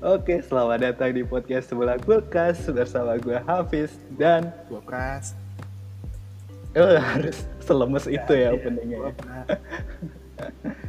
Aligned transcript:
Oke, 0.00 0.40
selamat 0.40 0.80
datang 0.80 1.12
di 1.12 1.20
podcast 1.20 1.68
Sebelah 1.68 2.00
Kulkas 2.00 2.64
bersama 2.72 3.20
gue 3.20 3.36
Hafiz 3.44 3.92
dan 4.16 4.48
Gua 4.66 4.80
Pras. 4.80 5.36
oh, 6.72 6.96
harus 6.96 7.44
selemes 7.60 8.08
itu 8.08 8.32
ya 8.32 8.56
openingnya. 8.56 8.96
Gua 8.96 9.04
ya. 9.04 9.14
Pras. 9.14 9.46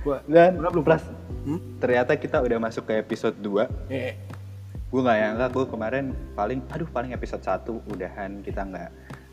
Gua 0.02 0.18
Dan 0.24 0.52
Gua 0.57 0.70
belum 0.71 0.86
Pras, 0.86 1.04
Hmm? 1.42 1.57
ternyata 1.82 2.14
kita 2.14 2.38
udah 2.38 2.61
masuk 2.61 2.86
ke 2.86 3.02
episode 3.02 3.34
2 3.36 3.66
Eh, 3.89 4.14
Gue 4.88 5.02
gak 5.02 5.18
nyangka 5.18 5.48
gue 5.50 5.66
kemarin 5.66 6.05
paling, 6.32 6.59
aduh 6.70 6.86
paling 6.86 7.12
episode 7.12 7.41
1 7.41 7.82
udahan 7.89 8.43
kita 8.43 8.62
nggak 8.62 8.89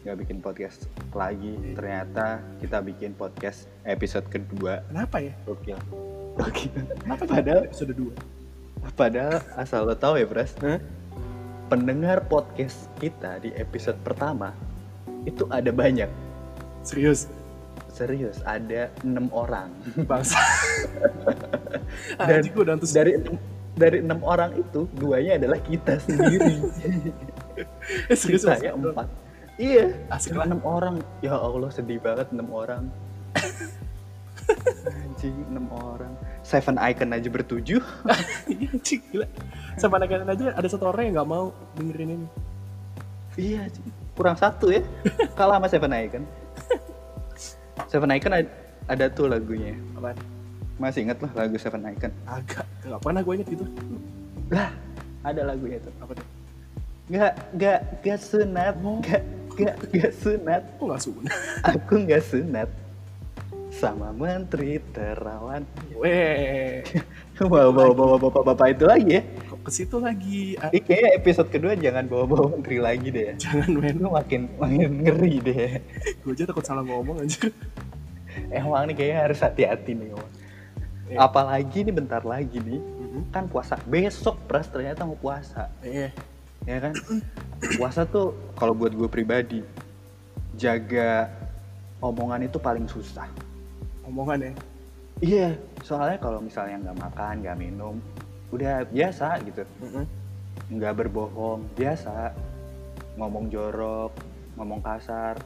nggak 0.07 0.17
bikin 0.23 0.39
podcast 0.39 0.87
lagi. 1.13 1.53
Ternyata 1.75 2.39
kita 2.59 2.79
bikin 2.81 3.13
podcast 3.13 3.67
episode 3.85 4.25
kedua. 4.27 4.81
kenapa 4.87 5.19
ya? 5.21 5.35
Gokil. 5.45 5.75
Gokil. 6.39 6.71
Kenapa 7.03 7.27
Padahal, 7.27 7.67
episode 7.67 7.93
2? 7.93 8.38
Padahal 8.95 9.43
asal 9.59 9.87
lo 9.87 9.95
tahu 9.95 10.19
ya 10.21 10.27
Pras, 10.27 10.55
pendengar 11.69 12.25
podcast 12.27 12.89
kita 12.97 13.43
di 13.45 13.53
episode 13.55 14.01
pertama 14.01 14.57
itu 15.29 15.45
ada 15.53 15.69
banyak. 15.69 16.09
Serius? 16.81 17.29
Serius, 17.93 18.41
ada 18.47 18.89
enam 19.05 19.29
orang. 19.35 19.69
Bangsa. 20.09 20.39
Dan 22.29 22.47
udah 22.55 22.79
dari 22.95 23.19
dari 23.79 23.99
enam 24.03 24.21
orang 24.25 24.55
itu, 24.59 24.87
duanya 24.99 25.39
adalah 25.39 25.59
kita 25.63 25.99
sendiri. 26.03 26.63
eh, 28.11 28.17
serius 28.19 28.43
maksud 28.43 28.75
lu? 28.79 28.91
empat. 28.91 29.09
Iya, 29.59 29.91
Asik 30.11 30.39
enam 30.39 30.63
orang. 30.63 31.03
Ya 31.19 31.35
Allah 31.35 31.71
sedih 31.75 31.99
banget 31.99 32.31
enam 32.31 32.49
orang. 32.55 32.87
Anjing 35.05 35.35
enam 35.51 35.67
orang. 35.75 36.13
Seven 36.47 36.79
Icon 36.81 37.11
aja 37.13 37.29
bertujuh. 37.29 37.83
Anjing 38.73 39.03
gila. 39.13 39.27
Sama 39.77 40.01
anak 40.01 40.15
aja 40.15 40.55
ada 40.55 40.69
satu 40.71 40.89
orang 40.91 41.11
yang 41.11 41.15
nggak 41.21 41.31
mau 41.31 41.45
dengerin 41.77 42.11
ini. 42.23 42.29
iya, 43.39 43.71
kurang 44.19 44.35
satu 44.35 44.73
ya. 44.73 44.83
Kalah 45.39 45.63
sama 45.63 45.69
Seven 45.71 45.93
Icon. 45.95 46.25
Seven 47.87 48.11
Icon 48.11 48.33
ada, 48.35 48.51
ada 48.91 49.05
tuh 49.13 49.31
lagunya. 49.31 49.77
Apaan? 49.95 50.19
Masih 50.79 51.07
inget 51.07 51.19
lah 51.23 51.31
lagu 51.35 51.55
Seven 51.59 51.83
Icon. 51.87 52.13
Agak. 52.27 52.67
Gak 52.83 53.01
pernah 53.03 53.21
gue 53.23 53.35
inget 53.39 53.49
gitu. 53.55 53.65
Lah, 54.51 54.71
ada 55.23 55.41
lagunya 55.47 55.79
tuh. 55.83 55.95
Apa 56.03 56.13
tuh? 56.19 56.27
Gak, 57.09 57.33
gak, 57.57 57.81
gak 58.05 58.19
sunat, 58.21 58.75
Oh. 58.85 59.01
gak, 59.01 59.23
gak, 59.57 59.75
gak 59.95 60.13
sunat. 60.19 60.63
Kok 60.77 60.87
gak 60.91 61.03
sunat? 61.03 61.35
Aku 61.65 61.95
gak 62.07 62.23
sunat 62.27 62.69
sama 63.79 64.11
menteri 64.11 64.83
terawan. 64.91 65.63
Weh. 65.95 66.83
Bawa 67.39 67.71
bawa 67.71 67.95
bawa 67.95 68.17
bapak-bapak 68.19 68.67
itu 68.75 68.83
lagi 68.83 69.11
ya. 69.15 69.23
Kok 69.47 69.61
ke 69.63 69.71
situ 69.71 69.97
lagi? 70.03 70.59
Ini 70.59 70.81
kayaknya 70.83 71.11
episode 71.23 71.49
kedua 71.55 71.79
jangan 71.79 72.11
bawa-bawa 72.11 72.59
menteri 72.59 72.83
lagi 72.83 73.15
deh. 73.15 73.39
jangan 73.39 73.79
men. 73.79 73.95
Lu 74.03 74.11
makin 74.11 74.51
makin 74.59 75.07
ngeri 75.07 75.39
deh. 75.39 75.71
Gue 76.27 76.35
aja 76.35 76.51
takut 76.51 76.67
salah 76.67 76.83
ngomong 76.83 77.23
anjir. 77.23 77.55
Emang 78.51 78.91
nih 78.91 78.95
kayaknya 78.99 79.19
harus 79.23 79.39
hati-hati 79.39 79.95
nih. 79.95 80.19
Om. 80.19 80.27
Iya. 81.09 81.17
Apalagi 81.23 81.87
nih 81.87 81.95
bentar 81.95 82.27
lagi 82.27 82.59
nih 82.59 82.83
Mhm. 83.09 83.31
kan 83.33 83.47
puasa 83.47 83.79
besok 83.87 84.37
pras 84.45 84.69
ternyata 84.69 85.07
mau 85.07 85.17
puasa 85.17 85.73
Eh, 85.81 86.13
ya 86.69 86.77
kan 86.77 86.93
puasa 87.79 88.05
tuh 88.05 88.37
kalau 88.53 88.77
buat 88.77 88.93
gue 88.93 89.09
pribadi 89.09 89.65
jaga 90.53 91.33
omongan 91.99 92.45
itu 92.45 92.61
paling 92.61 92.85
susah 92.85 93.25
omongan 94.09 94.39
ya. 94.43 94.53
iya 95.19 95.49
soalnya 95.81 96.17
kalau 96.17 96.39
misalnya 96.39 96.77
nggak 96.81 96.99
makan 97.01 97.35
nggak 97.41 97.57
minum 97.57 97.95
udah 98.49 98.87
biasa 98.87 99.39
gitu 99.43 99.63
Mhm. 99.81 100.05
nggak 100.75 100.95
berbohong 100.97 101.67
biasa 101.75 102.33
ngomong 103.15 103.49
jorok 103.49 104.13
ngomong 104.55 104.81
kasar 104.81 105.37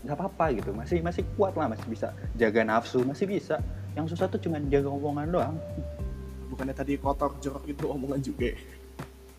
nggak 0.00 0.16
apa-apa 0.16 0.44
gitu 0.54 0.72
masih 0.72 0.98
masih 1.00 1.22
kuat 1.34 1.52
lah 1.52 1.68
masih 1.68 1.84
bisa 1.86 2.08
jaga 2.34 2.60
nafsu 2.62 3.04
masih 3.04 3.28
bisa 3.28 3.60
yang 3.92 4.04
susah 4.04 4.26
tuh 4.26 4.38
cuma 4.38 4.56
jaga 4.62 4.88
omongan 4.88 5.28
doang 5.28 5.56
Bukannya 6.46 6.74
tadi 6.74 6.98
kotor 6.98 7.30
jorok 7.38 7.62
itu 7.64 7.86
omongan 7.86 8.18
juga. 8.20 8.50
ya? 8.50 8.54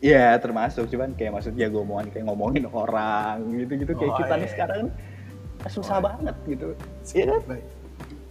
Iya 0.02 0.26
termasuk 0.38 0.88
cuman 0.88 1.12
kayak 1.12 1.36
maksud 1.36 1.54
jaga 1.54 1.78
omongan 1.78 2.08
kayak 2.08 2.24
ngomongin 2.24 2.64
orang 2.66 3.36
gitu 3.52 3.74
gitu 3.78 3.92
kayak 3.94 4.12
Oh, 4.12 4.18
kita 4.18 4.34
nih 4.34 4.42
iya. 4.42 4.50
sekarang 4.50 4.84
susah 5.68 5.98
Oh. 5.98 6.04
banget 6.04 6.36
gitu 6.48 6.70
iya 7.12 7.26
kan 7.38 7.60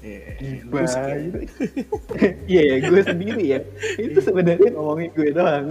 iya. 2.51 2.63
Ya 2.73 2.77
gue 2.89 3.03
sendiri 3.05 3.45
ya. 3.45 3.59
Itu 4.01 4.19
sebenarnya 4.25 4.71
ngomongin 4.73 5.11
gue 5.13 5.29
doang. 5.33 5.65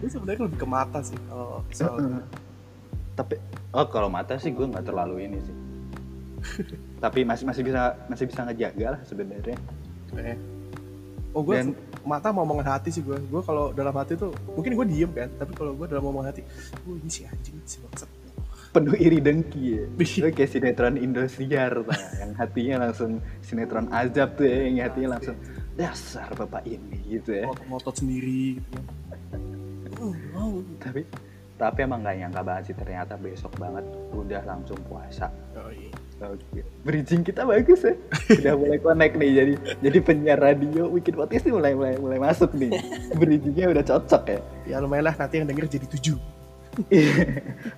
Lu 0.00 0.06
sebenarnya 0.08 0.42
lebih 0.48 0.58
ke 0.58 0.68
mata 0.68 0.98
sih 1.04 1.18
kalau 1.28 1.60
soal 1.68 2.00
tapi 3.14 3.38
oh 3.70 3.86
kalau 3.86 4.10
mata 4.10 4.34
sih 4.42 4.50
gue 4.50 4.66
nggak 4.66 4.90
terlalu 4.90 5.30
ini 5.30 5.38
sih. 5.38 5.56
Tapi 7.04 7.24
masih 7.24 7.46
masih 7.46 7.62
bisa 7.64 7.94
masih 8.10 8.24
bisa 8.28 8.40
ngejaga 8.44 8.86
lah 8.98 9.00
sebenarnya. 9.06 9.56
Eh. 10.18 10.36
Oh 11.34 11.42
gue 11.42 11.56
Dan- 11.56 11.78
mata 12.04 12.28
mau 12.34 12.44
omongan 12.44 12.78
hati 12.78 12.90
sih 12.90 13.00
gue. 13.00 13.16
Gue 13.30 13.40
kalau 13.40 13.70
dalam 13.70 13.94
hati 13.94 14.18
tuh 14.18 14.34
mungkin 14.52 14.76
gue 14.76 14.86
diem 14.92 15.10
kan, 15.14 15.30
tapi 15.40 15.52
kalau 15.56 15.72
gue 15.78 15.86
dalam 15.88 16.04
omongan 16.04 16.34
hati, 16.34 16.42
gue 16.84 16.94
ini 17.00 17.10
si 17.10 17.24
anjing 17.24 17.56
si 17.64 17.80
bangsat. 17.80 18.10
Penuh 18.74 18.98
iri 18.98 19.22
dengki 19.22 19.62
ya. 19.78 19.84
Lu 19.86 20.28
kayak 20.34 20.50
sinetron 20.50 20.98
Indosiar 20.98 21.70
nggak? 21.70 22.00
yang 22.18 22.32
hatinya 22.34 22.76
langsung 22.90 23.22
sinetron 23.40 23.86
azab 23.94 24.34
tuh 24.34 24.50
ya 24.50 24.66
yang 24.66 24.82
hatinya 24.82 25.14
langsung 25.16 25.38
dasar 25.78 26.28
bapak 26.34 26.66
ini 26.66 26.98
gitu 27.06 27.30
ya 27.38 27.46
Ngotot-ngotot 27.46 27.94
sendiri 28.02 28.58
gitu 28.58 28.68
kan. 28.74 29.40
Oh, 30.34 30.58
tapi 30.82 31.06
tapi 31.54 31.86
emang 31.86 32.02
nggak 32.02 32.18
nyangka 32.18 32.42
banget 32.42 32.62
sih 32.66 32.74
ternyata 32.74 33.14
besok 33.14 33.54
banget 33.62 33.86
udah 34.10 34.42
langsung 34.42 34.78
puasa 34.90 35.30
Oh, 35.54 35.70
iya. 35.70 35.94
Oke. 36.24 36.62
bridging 36.86 37.22
kita 37.26 37.42
bagus 37.42 37.84
ya 37.84 37.94
udah 38.38 38.54
mulai 38.54 38.78
connect 38.78 39.14
nih 39.18 39.30
jadi 39.34 39.54
jadi 39.82 39.98
penyiar 40.02 40.38
radio 40.40 40.86
bikin 40.90 41.14
podcast 41.14 41.42
nih 41.46 41.54
mulai 41.54 41.72
mulai 41.74 41.94
mulai 41.98 42.18
masuk 42.18 42.54
nih 42.54 42.70
bridgingnya 43.20 43.70
udah 43.70 43.84
cocok 43.86 44.22
ya 44.30 44.40
Ya 44.64 44.76
lumayan 44.80 45.04
lah 45.10 45.14
nanti 45.14 45.36
yang 45.36 45.44
denger 45.44 45.68
jadi 45.68 45.84
tujuh. 45.84 46.16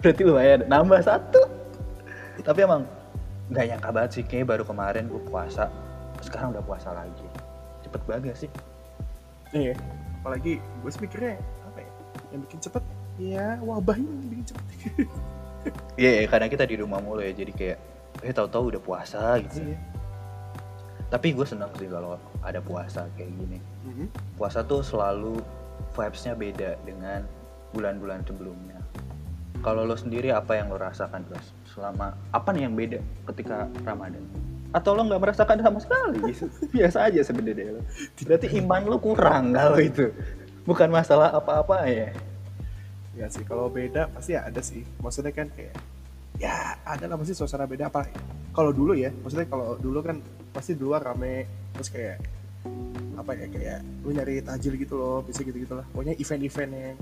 Berarti 0.00 0.22
lumayan 0.22 0.60
nambah 0.64 1.00
satu 1.00 1.40
tapi 2.40 2.64
emang 2.64 2.84
nggak 3.48 3.64
nyangka 3.70 3.90
banget 3.90 4.10
sih 4.12 4.22
kayaknya 4.22 4.46
baru 4.56 4.64
kemarin 4.64 5.04
gue 5.06 5.22
puasa 5.22 5.68
sekarang 6.20 6.50
udah 6.50 6.64
puasa 6.64 6.90
lagi 6.90 7.26
cepet 7.82 8.00
banget 8.04 8.22
gak 8.32 8.40
sih 8.40 8.50
Iya. 9.54 9.78
Apalagi 10.20 10.58
gue 10.58 10.90
sih 10.90 11.00
mikirnya 11.00 11.38
apa 11.62 11.78
ya? 11.78 11.90
Yang 12.34 12.40
bikin 12.44 12.58
cepet 12.60 12.82
ya 13.16 13.46
wabah 13.62 13.94
ini 13.94 14.10
yang 14.10 14.28
bikin 14.28 14.46
cepet. 14.50 14.64
iya 16.02 16.10
ya, 16.18 16.22
karena 16.26 16.46
kita 16.46 16.66
di 16.66 16.76
rumah 16.76 16.98
mulu 16.98 17.22
ya 17.22 17.30
jadi 17.30 17.52
kayak 17.54 17.78
eh 18.20 18.34
tahu-tahu 18.34 18.74
udah 18.74 18.82
puasa 18.82 19.38
gitu 19.40 19.62
Iya. 19.62 19.78
tapi 21.06 21.30
gue 21.30 21.46
senang 21.46 21.70
sih 21.74 21.86
kalau 21.86 22.18
ada 22.42 22.58
puasa 22.58 23.06
kayak 23.14 23.30
gini 23.30 23.58
Mhm. 23.86 24.06
puasa 24.34 24.60
tuh 24.60 24.82
selalu 24.82 25.38
vibes-nya 25.92 26.34
beda 26.34 26.74
dengan 26.82 27.22
bulan-bulan 27.75 28.22
sebelumnya. 28.27 28.78
Kalau 29.65 29.82
lo 29.82 29.99
sendiri 29.99 30.31
apa 30.31 30.54
yang 30.54 30.71
lo 30.71 30.78
rasakan 30.78 31.27
Bros? 31.27 31.50
Selama 31.75 32.15
apa 32.31 32.49
nih 32.54 32.71
yang 32.71 32.75
beda 32.78 33.00
ketika 33.34 33.66
Ramadan? 33.82 34.22
Atau 34.71 34.94
lo 34.94 35.03
nggak 35.09 35.22
merasakan 35.22 35.59
sama 35.59 35.78
sekali? 35.82 36.21
Biasa 36.77 37.10
aja 37.10 37.21
sebenarnya 37.27 37.81
lo. 37.81 37.82
Berarti 38.22 38.47
iman 38.62 38.82
lo 38.87 38.99
kurang 39.03 39.56
kalau 39.56 39.81
itu. 39.81 40.12
Bukan 40.62 40.91
masalah 40.91 41.34
apa-apa 41.34 41.87
ya. 41.91 42.10
Ya 43.16 43.27
sih, 43.32 43.43
kalau 43.49 43.72
beda 43.72 44.12
pasti 44.12 44.37
ada 44.37 44.60
sih. 44.60 44.84
Maksudnya 45.00 45.33
kan 45.33 45.48
kayak 45.50 45.75
ya 46.37 46.77
ada 46.84 47.09
lah 47.09 47.16
pasti 47.16 47.33
suasana 47.33 47.65
beda 47.65 47.88
apa. 47.88 48.06
Kalau 48.53 48.71
dulu 48.71 48.93
ya, 48.93 49.09
maksudnya 49.25 49.48
kalau 49.48 49.81
dulu 49.81 50.04
kan 50.04 50.21
pasti 50.53 50.77
di 50.77 50.84
luar 50.84 51.01
rame 51.04 51.48
terus 51.77 51.89
kayak 51.92 52.21
apa 53.16 53.33
ya 53.33 53.47
kayak 53.48 53.78
lu 54.04 54.12
nyari 54.12 54.45
tajil 54.45 54.77
gitu 54.77 54.95
loh, 55.01 55.24
bisa 55.24 55.41
gitu 55.42 55.57
gitu 55.57 55.74
lah. 55.74 55.84
Pokoknya 55.91 56.15
event-event 56.21 56.72
yang 56.77 56.97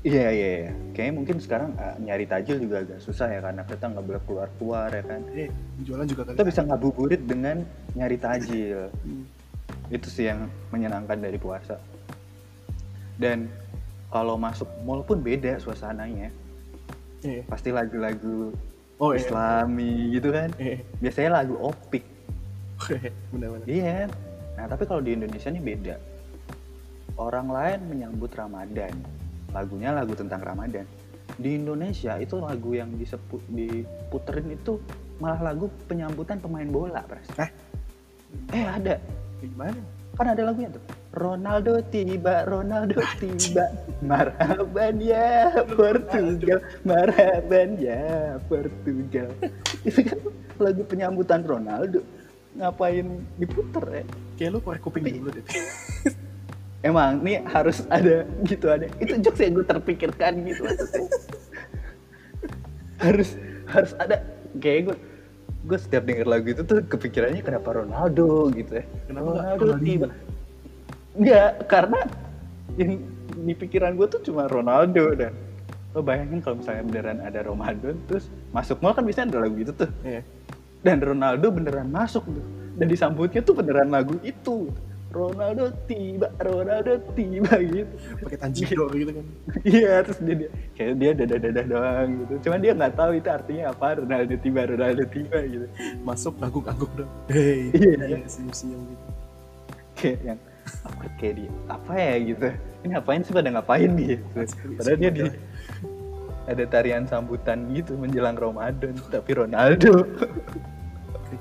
Iya 0.00 0.26
iya. 0.30 0.48
iya. 0.58 0.70
Kayaknya 0.90 1.14
mungkin 1.14 1.36
sekarang 1.38 1.70
eh, 1.76 1.96
nyari 2.00 2.24
tajil 2.24 2.56
juga 2.56 2.80
agak 2.80 3.00
susah 3.00 3.28
ya 3.28 3.40
karena 3.40 3.62
kita 3.62 3.84
nggak 3.86 4.04
boleh 4.04 4.22
keluar-keluar 4.24 4.88
ya 4.90 5.04
kan. 5.04 5.20
eh 5.34 5.48
jualan 5.80 6.06
juga. 6.06 6.22
Kita 6.26 6.40
bisa 6.42 6.60
ngabuburit 6.62 7.22
dengan 7.22 7.62
nyari 7.92 8.16
tajil. 8.16 8.88
Hmm. 9.04 9.24
itu 9.90 10.06
sih 10.06 10.26
yang 10.26 10.46
menyenangkan 10.70 11.18
dari 11.18 11.34
puasa 11.34 11.78
dan 13.18 13.46
kalau 14.06 14.34
masuk 14.34 14.66
mall 14.82 15.02
pun 15.02 15.18
beda 15.18 15.58
suasananya 15.58 16.30
Eh, 17.20 17.42
pasti 17.44 17.70
lagu-lagu 17.70 18.50
oh 18.96 19.10
iya. 19.10 19.18
islami 19.18 20.10
gitu 20.10 20.30
kan 20.30 20.50
Eh, 20.58 20.82
biasanya 20.98 21.42
lagu 21.42 21.54
opik 21.58 22.02
benar-benar. 23.30 23.66
iya 23.66 24.06
kan? 24.06 24.10
nah 24.56 24.64
tapi 24.66 24.82
kalau 24.86 25.02
di 25.02 25.14
Indonesia 25.14 25.50
nih 25.50 25.62
beda 25.64 25.94
orang 27.14 27.46
lain 27.46 27.78
menyambut 27.86 28.30
Ramadan 28.32 28.94
lagunya 29.50 29.90
lagu 29.94 30.14
tentang 30.14 30.42
Ramadan 30.42 30.86
di 31.40 31.56
Indonesia 31.56 32.18
itu 32.18 32.36
lagu 32.36 32.74
yang 32.74 32.92
disebut 32.98 33.40
diputerin 33.48 34.52
itu 34.52 34.82
malah 35.22 35.52
lagu 35.52 35.70
penyambutan 35.86 36.40
pemain 36.42 36.66
bola 36.66 37.04
pres 37.06 37.28
Hah? 37.36 37.50
eh 38.54 38.66
ada 38.66 38.96
Gimana? 39.40 39.80
kan 40.18 40.26
ada 40.36 40.42
lagunya 40.44 40.68
tuh 40.68 40.84
Ronaldo 41.10 41.82
tiba, 41.90 42.46
Ronaldo 42.46 43.02
tiba, 43.18 43.66
marhaban 43.98 45.02
ya 45.02 45.50
Portugal, 45.74 46.62
marhaban 46.86 47.74
ya 47.82 48.38
Portugal. 48.46 49.26
Itu 49.82 50.06
kan 50.06 50.18
lagu 50.62 50.86
penyambutan 50.86 51.42
Ronaldo. 51.42 52.06
Ngapain 52.54 53.26
diputer 53.42 53.84
ya? 53.90 54.04
Kayak 54.38 54.50
lu 54.54 54.58
korek 54.62 54.82
kuping 54.86 55.02
dulu 55.02 55.34
deh. 55.34 55.42
Emang 56.80 57.20
nih 57.20 57.44
harus 57.44 57.84
ada 57.92 58.24
gitu 58.48 58.66
ada. 58.72 58.88
Itu 58.96 59.20
jokes 59.20 59.40
yang 59.40 59.52
gue 59.60 59.66
terpikirkan 59.68 60.32
gitu 60.48 60.64
maksudnya. 60.64 61.08
harus 63.00 63.32
harus 63.64 63.92
ada 63.96 64.20
kayak 64.60 64.92
gue 64.92 64.96
gue 65.60 65.78
setiap 65.80 66.04
denger 66.08 66.24
lagu 66.28 66.52
itu 66.52 66.64
tuh 66.64 66.80
kepikirannya 66.84 67.44
kenapa 67.44 67.84
Ronaldo 67.84 68.48
gitu 68.52 68.80
ya. 68.80 68.84
Kenapa 69.08 69.28
nggak 69.28 69.44
Ronaldo 69.60 69.76
tiba. 69.84 70.08
Enggak, 71.10 71.50
karena 71.68 72.00
yang 72.78 72.90
di 73.40 73.54
pikiran 73.56 73.92
gue 73.96 74.06
tuh 74.08 74.20
cuma 74.24 74.48
Ronaldo 74.48 75.12
dan 75.16 75.32
lo 75.90 76.00
bayangin 76.06 76.38
kalau 76.38 76.62
misalnya 76.62 76.84
beneran 76.86 77.18
ada 77.18 77.42
Ramadan 77.42 77.98
terus 78.06 78.30
masuk 78.54 78.78
mall 78.78 78.94
kan 78.94 79.02
biasanya 79.02 79.34
ada 79.34 79.40
lagu 79.42 79.58
gitu 79.58 79.74
tuh 79.74 79.90
Iya. 80.06 80.22
dan 80.86 81.02
Ronaldo 81.02 81.50
beneran 81.50 81.90
masuk 81.90 82.30
tuh 82.30 82.46
dan 82.78 82.86
disambutnya 82.86 83.42
tuh 83.42 83.58
beneran 83.58 83.90
lagu 83.90 84.14
itu 84.22 84.70
Ronaldo 85.10 85.74
tiba 85.84 86.30
Ronaldo 86.36 86.92
tiba 87.12 87.54
gitu 87.58 87.94
Pakai 88.20 88.38
tanjidor 88.38 88.90
gitu 88.92 89.10
kan. 89.10 89.26
iya 89.66 90.00
terus 90.00 90.18
dia, 90.20 90.34
dia 90.36 90.50
kayak 90.72 90.92
dia 90.96 91.10
dadah 91.12 91.38
dadah 91.40 91.64
doang 91.66 92.08
gitu 92.16 92.32
cuman 92.46 92.58
dia 92.58 92.72
nggak 92.72 92.94
tahu 92.94 93.10
itu 93.12 93.28
artinya 93.28 93.64
apa 93.68 93.86
Ronaldo 93.98 94.34
tiba 94.36 94.60
Ronaldo 94.64 95.02
tiba 95.06 95.38
gitu 95.42 95.66
Masuk 96.00 96.38
ngangguk-ngangguk 96.38 96.90
dong. 96.96 97.10
Hey, 97.26 97.70
Iya. 97.72 97.94
iya, 98.06 98.18
senyum-senyum 98.24 98.82
gitu. 98.86 99.04
kayak 99.92 100.18
yang 100.24 100.38
apa 100.80 101.04
kayak 101.18 101.34
dia 101.36 101.50
apa 101.66 101.92
ya 101.92 102.14
gitu 102.22 102.46
ini 102.80 102.88
ngapain 102.94 103.20
sih 103.20 103.32
pada 103.32 103.48
ngapain 103.50 103.90
gitu 103.92 104.24
padahal 104.78 104.96
dia 104.96 105.10
di 105.10 105.22
ada 106.46 106.64
tarian 106.64 107.04
sambutan 107.04 107.58
gitu 107.70 107.94
menjelang 107.94 108.34
Ramadan 108.34 108.94
tapi 109.06 109.30
Ronaldo 109.34 110.06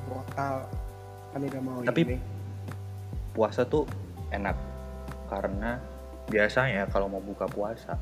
portal. 0.06 0.56
Kan 1.30 1.40
udah 1.44 1.62
mau 1.62 1.80
Tapi- 1.84 2.04
ini. 2.04 2.18
Puasa 3.40 3.64
tuh 3.64 3.88
enak 4.30 4.60
karena 5.32 5.80
biasanya 6.28 6.92
kalau 6.92 7.08
mau 7.08 7.24
buka 7.24 7.48
puasa 7.48 7.96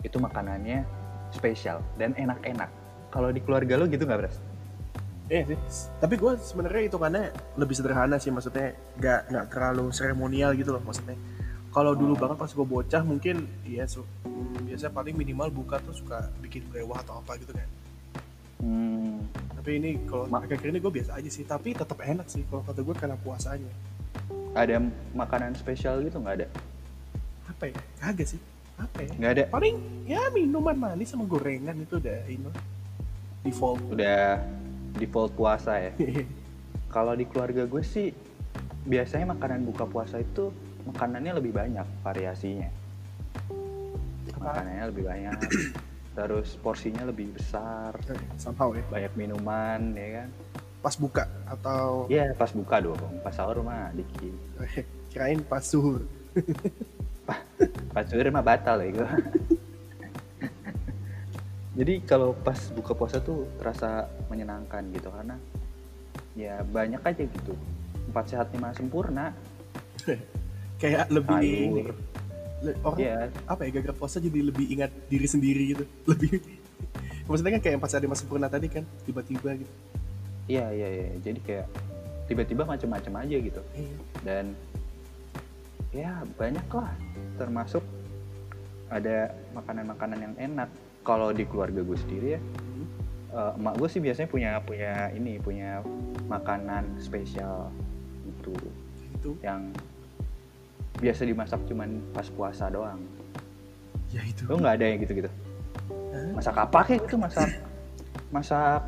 itu 0.00 0.14
makanannya 0.16 0.86
spesial 1.28 1.82
dan 1.98 2.14
enak-enak 2.14 2.70
kalau 3.10 3.34
di 3.34 3.42
keluarga 3.42 3.74
lo 3.74 3.90
gitu 3.90 4.06
nggak 4.06 4.20
beras 4.22 4.38
Iya 5.26 5.42
sih. 5.42 5.58
Tapi 5.98 6.14
gue 6.14 6.38
sebenarnya 6.38 6.86
itu 6.86 7.02
karena 7.02 7.26
lebih 7.58 7.74
sederhana 7.74 8.14
sih 8.14 8.30
maksudnya 8.30 8.78
nggak 8.94 9.20
nggak 9.26 9.46
terlalu 9.50 9.90
seremonial 9.90 10.54
gitu 10.54 10.70
loh 10.70 10.78
maksudnya. 10.78 11.18
Kalau 11.74 11.98
dulu 11.98 12.14
Oh. 12.14 12.18
banget 12.22 12.38
pas 12.38 12.46
gue 12.46 12.62
bocah 12.62 13.02
mungkin 13.02 13.42
iya 13.66 13.90
su- 13.90 14.06
hmm, 14.22 14.70
biasa 14.70 14.86
paling 14.86 15.18
minimal 15.18 15.50
buka 15.50 15.82
tuh 15.82 15.98
suka 15.98 16.30
bikin 16.38 16.62
brewah 16.70 17.02
atau 17.02 17.18
apa 17.18 17.42
gitu 17.42 17.50
kan. 17.50 17.66
hmm, 18.62 19.18
Tapi 19.58 19.70
ini 19.82 19.90
kalau 20.06 20.30
akhir-akhir 20.30 20.68
ini 20.70 20.78
gue 20.78 20.92
biasa 20.94 21.18
aja 21.18 21.26
sih. 21.26 21.42
Tapi 21.42 21.74
tetap 21.74 21.98
enak 21.98 22.30
sih 22.30 22.46
kalau 22.46 22.62
kata 22.62 22.86
gue 22.86 22.94
karena 22.94 23.18
puasanya. 23.18 23.72
Ada 24.56 24.80
makanan 25.12 25.52
spesial 25.52 26.00
gitu 26.00 26.16
nggak 26.16 26.36
ada 26.40 26.48
Apa 27.46 27.68
ya? 27.68 27.76
Kagak 28.00 28.26
sih. 28.26 28.40
Apa 28.76 28.98
ya? 29.00 29.12
nggak 29.14 29.32
ada 29.32 29.44
Paling 29.48 29.76
ya 30.04 30.28
minuman 30.30 30.74
manis 30.74 31.08
sama 31.08 31.24
gorengan 31.24 31.76
itu 31.76 31.96
udah 31.96 32.18
ini 32.26 32.48
default. 33.42 33.80
udah 33.88 34.40
default 34.94 35.32
puasa 35.32 35.78
ya 35.78 35.92
kalau 36.94 37.12
di 37.12 37.24
keluarga 37.24 37.64
gue 37.64 37.80
sih 37.80 38.12
biasanya 38.82 39.32
makanan 39.32 39.64
buka 39.64 39.84
puasa 39.84 40.18
itu 40.18 40.52
makanannya 40.84 41.32
lebih 41.36 41.52
banyak 41.52 41.86
variasinya 42.00 42.68
makanannya 44.36 44.84
lebih 44.88 45.04
banyak 45.04 45.38
terus 46.16 46.56
porsinya 46.56 47.04
lebih 47.04 47.32
besar 47.32 47.92
Eh, 48.08 48.16
Somehow 48.36 48.72
ya. 48.72 48.84
banyak 48.88 49.12
minuman 49.16 49.80
ya 49.92 50.08
kan 50.22 50.28
Pas 50.86 50.94
buka 50.94 51.26
atau? 51.50 52.06
Ya 52.06 52.30
pas 52.38 52.46
buka 52.54 52.78
dong. 52.78 52.94
Pas 53.26 53.34
sahur 53.34 53.58
mah 53.66 53.90
dikit. 53.90 54.30
Kirain 55.10 55.42
pas 55.42 55.58
suhur. 55.58 56.06
pas 57.90 58.06
sahur 58.06 58.30
mah 58.30 58.46
batal 58.46 58.86
ya 58.86 58.94
gue 58.94 59.08
jadi 61.82 61.98
kalau 62.06 62.38
pas 62.38 62.54
buka 62.70 62.94
puasa 62.94 63.18
tuh 63.18 63.50
terasa 63.58 64.06
menyenangkan 64.30 64.86
gitu 64.94 65.10
karena 65.10 65.34
ya 66.38 66.62
banyak 66.62 67.02
aja 67.02 67.22
gitu. 67.26 67.58
Empat 68.06 68.30
sehat 68.30 68.54
lima 68.54 68.70
sempurna. 68.70 69.34
Kayak 70.78 71.10
lebih 71.10 71.34
sayur. 71.34 71.98
Le- 72.62 72.78
orang 72.86 72.98
ya 73.02 73.16
apa 73.50 73.66
ya 73.66 73.82
gagal 73.82 73.94
puasa 73.98 74.22
jadi 74.22 74.38
lebih 74.38 74.70
ingat 74.70 74.94
diri 75.10 75.26
sendiri 75.26 75.62
gitu. 75.74 75.84
Lebih 76.06 76.38
maksudnya 77.26 77.58
kan 77.58 77.62
kayak 77.66 77.78
pas 77.82 77.90
ada 77.90 78.06
mas 78.06 78.22
sempurna 78.22 78.46
tadi 78.46 78.70
kan 78.70 78.86
tiba-tiba 79.02 79.58
gitu 79.58 79.74
iya 80.46 80.66
iya 80.70 80.88
iya. 80.88 81.06
Jadi 81.22 81.38
kayak 81.42 81.66
tiba-tiba 82.26 82.62
macam-macam 82.66 83.12
aja 83.22 83.36
gitu. 83.38 83.62
Iya. 83.74 83.96
dan 84.26 84.44
ya 85.94 86.12
banyak 86.34 86.66
lah. 86.70 86.90
Termasuk 87.38 87.82
ada 88.90 89.30
makanan-makanan 89.54 90.18
yang 90.22 90.34
enak. 90.38 90.70
Kalau 91.06 91.30
di 91.30 91.46
keluarga 91.46 91.86
gue 91.86 91.98
sendiri 91.98 92.28
ya 92.34 92.40
Hmm. 92.42 92.86
eh, 93.30 93.52
emak 93.62 93.74
gue 93.78 93.88
sih 93.90 94.02
biasanya 94.02 94.28
punya 94.30 94.50
punya 94.62 94.92
ini 95.14 95.38
punya 95.38 95.82
makanan 96.26 96.98
spesial 96.98 97.70
gitu 98.26 98.54
itu? 99.14 99.30
Yang 99.42 99.70
biasa 100.96 101.22
dimasak 101.28 101.60
cuman 101.68 102.00
pas 102.10 102.26
puasa 102.32 102.66
doang. 102.72 102.98
Ya 104.10 104.22
itu. 104.26 104.46
Lo 104.50 104.58
nggak 104.58 104.74
ada 104.80 104.84
yang 104.86 104.98
gitu-gitu? 105.02 105.30
Hah? 106.16 106.32
masak 106.32 106.56
apa 106.56 106.78
kayak 106.86 107.00
gitu? 107.06 107.16
Masak 107.20 107.50
masak 108.32 108.82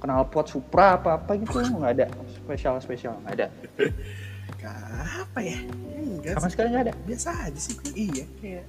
kenal 0.00 0.24
pot 0.26 0.48
supra 0.48 0.96
apa 0.96 1.20
apa 1.20 1.36
gitu 1.36 1.60
nggak 1.78 1.92
ada. 2.00 2.06
Spesial 2.32 2.74
spesial 2.80 3.14
nggak 3.22 3.34
ada. 3.36 3.46
Apa 5.24 5.38
ya? 5.44 5.58
Enggak 6.00 6.40
sama 6.40 6.48
sekali 6.48 6.68
nggak 6.72 6.84
ada. 6.90 6.94
Biasa 7.04 7.28
aja 7.46 7.60
sih 7.60 7.76
iya. 7.94 8.24
Kayak 8.40 8.64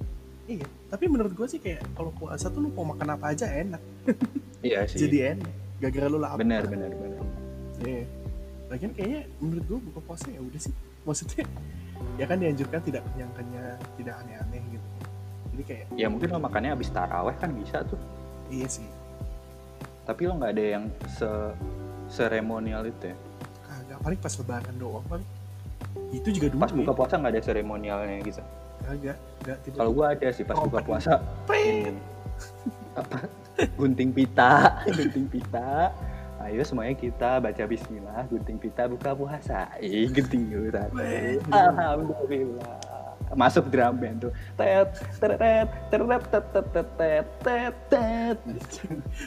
iya. 0.46 0.66
Tapi 0.92 1.04
menurut 1.08 1.32
gue 1.32 1.46
sih 1.48 1.58
kayak 1.58 1.82
kalau 1.96 2.12
puasa 2.12 2.52
tuh 2.52 2.60
lu 2.60 2.68
mau 2.76 2.84
makan 2.92 3.16
apa 3.16 3.32
aja 3.32 3.48
enak. 3.48 3.82
Iya 4.62 4.86
sih. 4.86 5.10
Jadi 5.10 5.18
enak. 5.26 5.52
Gara-gara 5.82 6.06
lu 6.06 6.22
lapar. 6.22 6.38
Benar 6.38 6.70
benar 6.70 6.94
benar. 6.94 7.26
Iya. 7.82 8.06
Lagian 8.70 8.94
kayaknya 8.94 9.20
menurut 9.42 9.64
gue 9.66 9.78
buka 9.90 10.00
puasa 10.06 10.30
ya 10.30 10.38
udah 10.38 10.60
sih. 10.62 10.70
Maksudnya 11.02 11.50
ya 12.14 12.24
kan 12.30 12.38
dianjurkan 12.38 12.78
tidak 12.86 13.02
kenyang-kenyang, 13.10 13.80
tidak 13.98 14.14
aneh-aneh 14.22 14.62
gitu. 14.70 14.88
Jadi 15.52 15.62
kayak 15.66 15.86
ya 15.98 16.06
mungkin 16.06 16.30
lo 16.30 16.38
makannya 16.38 16.70
habis 16.78 16.94
taraweh 16.94 17.34
kan 17.42 17.50
bisa 17.58 17.82
tuh. 17.82 17.98
Iya 18.54 18.70
sih. 18.70 18.86
Tapi 20.02 20.26
lo 20.26 20.34
nggak 20.38 20.52
ada 20.52 20.64
yang 20.78 20.84
se 21.06 21.28
seremonial 22.10 22.82
itu 22.84 23.12
ya? 23.12 23.16
Kagak 23.64 23.98
paling 24.02 24.20
pas 24.20 24.34
lebaran 24.36 24.74
doang 24.76 25.04
paling. 25.08 25.28
Itu 26.12 26.28
juga 26.32 26.46
dulu. 26.52 26.60
pas 26.60 26.72
buka 26.72 26.92
puasa 26.92 27.14
nggak 27.20 27.32
ada 27.38 27.42
seremonialnya 27.42 28.16
gitu? 28.26 28.42
Kagak, 28.82 29.16
enggak 29.42 29.56
tiba 29.62 29.74
kalau 29.78 29.90
gua 29.94 30.06
ada 30.12 30.28
sih 30.34 30.44
pas 30.44 30.56
Oh, 30.58 30.66
buka 30.66 30.82
puasa. 30.82 31.22
ini 31.54 32.00
apa? 32.98 33.18
Gunting 33.78 34.10
pita. 34.10 34.52
Gunting 34.98 35.26
pita. 35.30 35.94
Ayo 36.42 36.66
semuanya 36.66 36.98
kita 36.98 37.38
baca 37.38 37.62
Bismillah 37.70 38.26
gunting 38.26 38.58
pita 38.58 38.90
buka 38.90 39.14
puasa. 39.14 39.70
Ih 39.78 40.10
gunting 40.10 40.50
dulu 40.50 40.74
alhamdulillah 41.54 42.91
masuk 43.34 43.68
drum 43.72 43.94
band 43.96 44.28
tuh. 44.28 44.32
Tet 44.56 44.90
teret 45.18 45.68
teret 45.88 46.22
tet 46.28 46.46
tet 46.52 46.66
tet 46.72 46.88
tet 46.98 47.26
tet 47.42 47.74
tet 47.88 48.38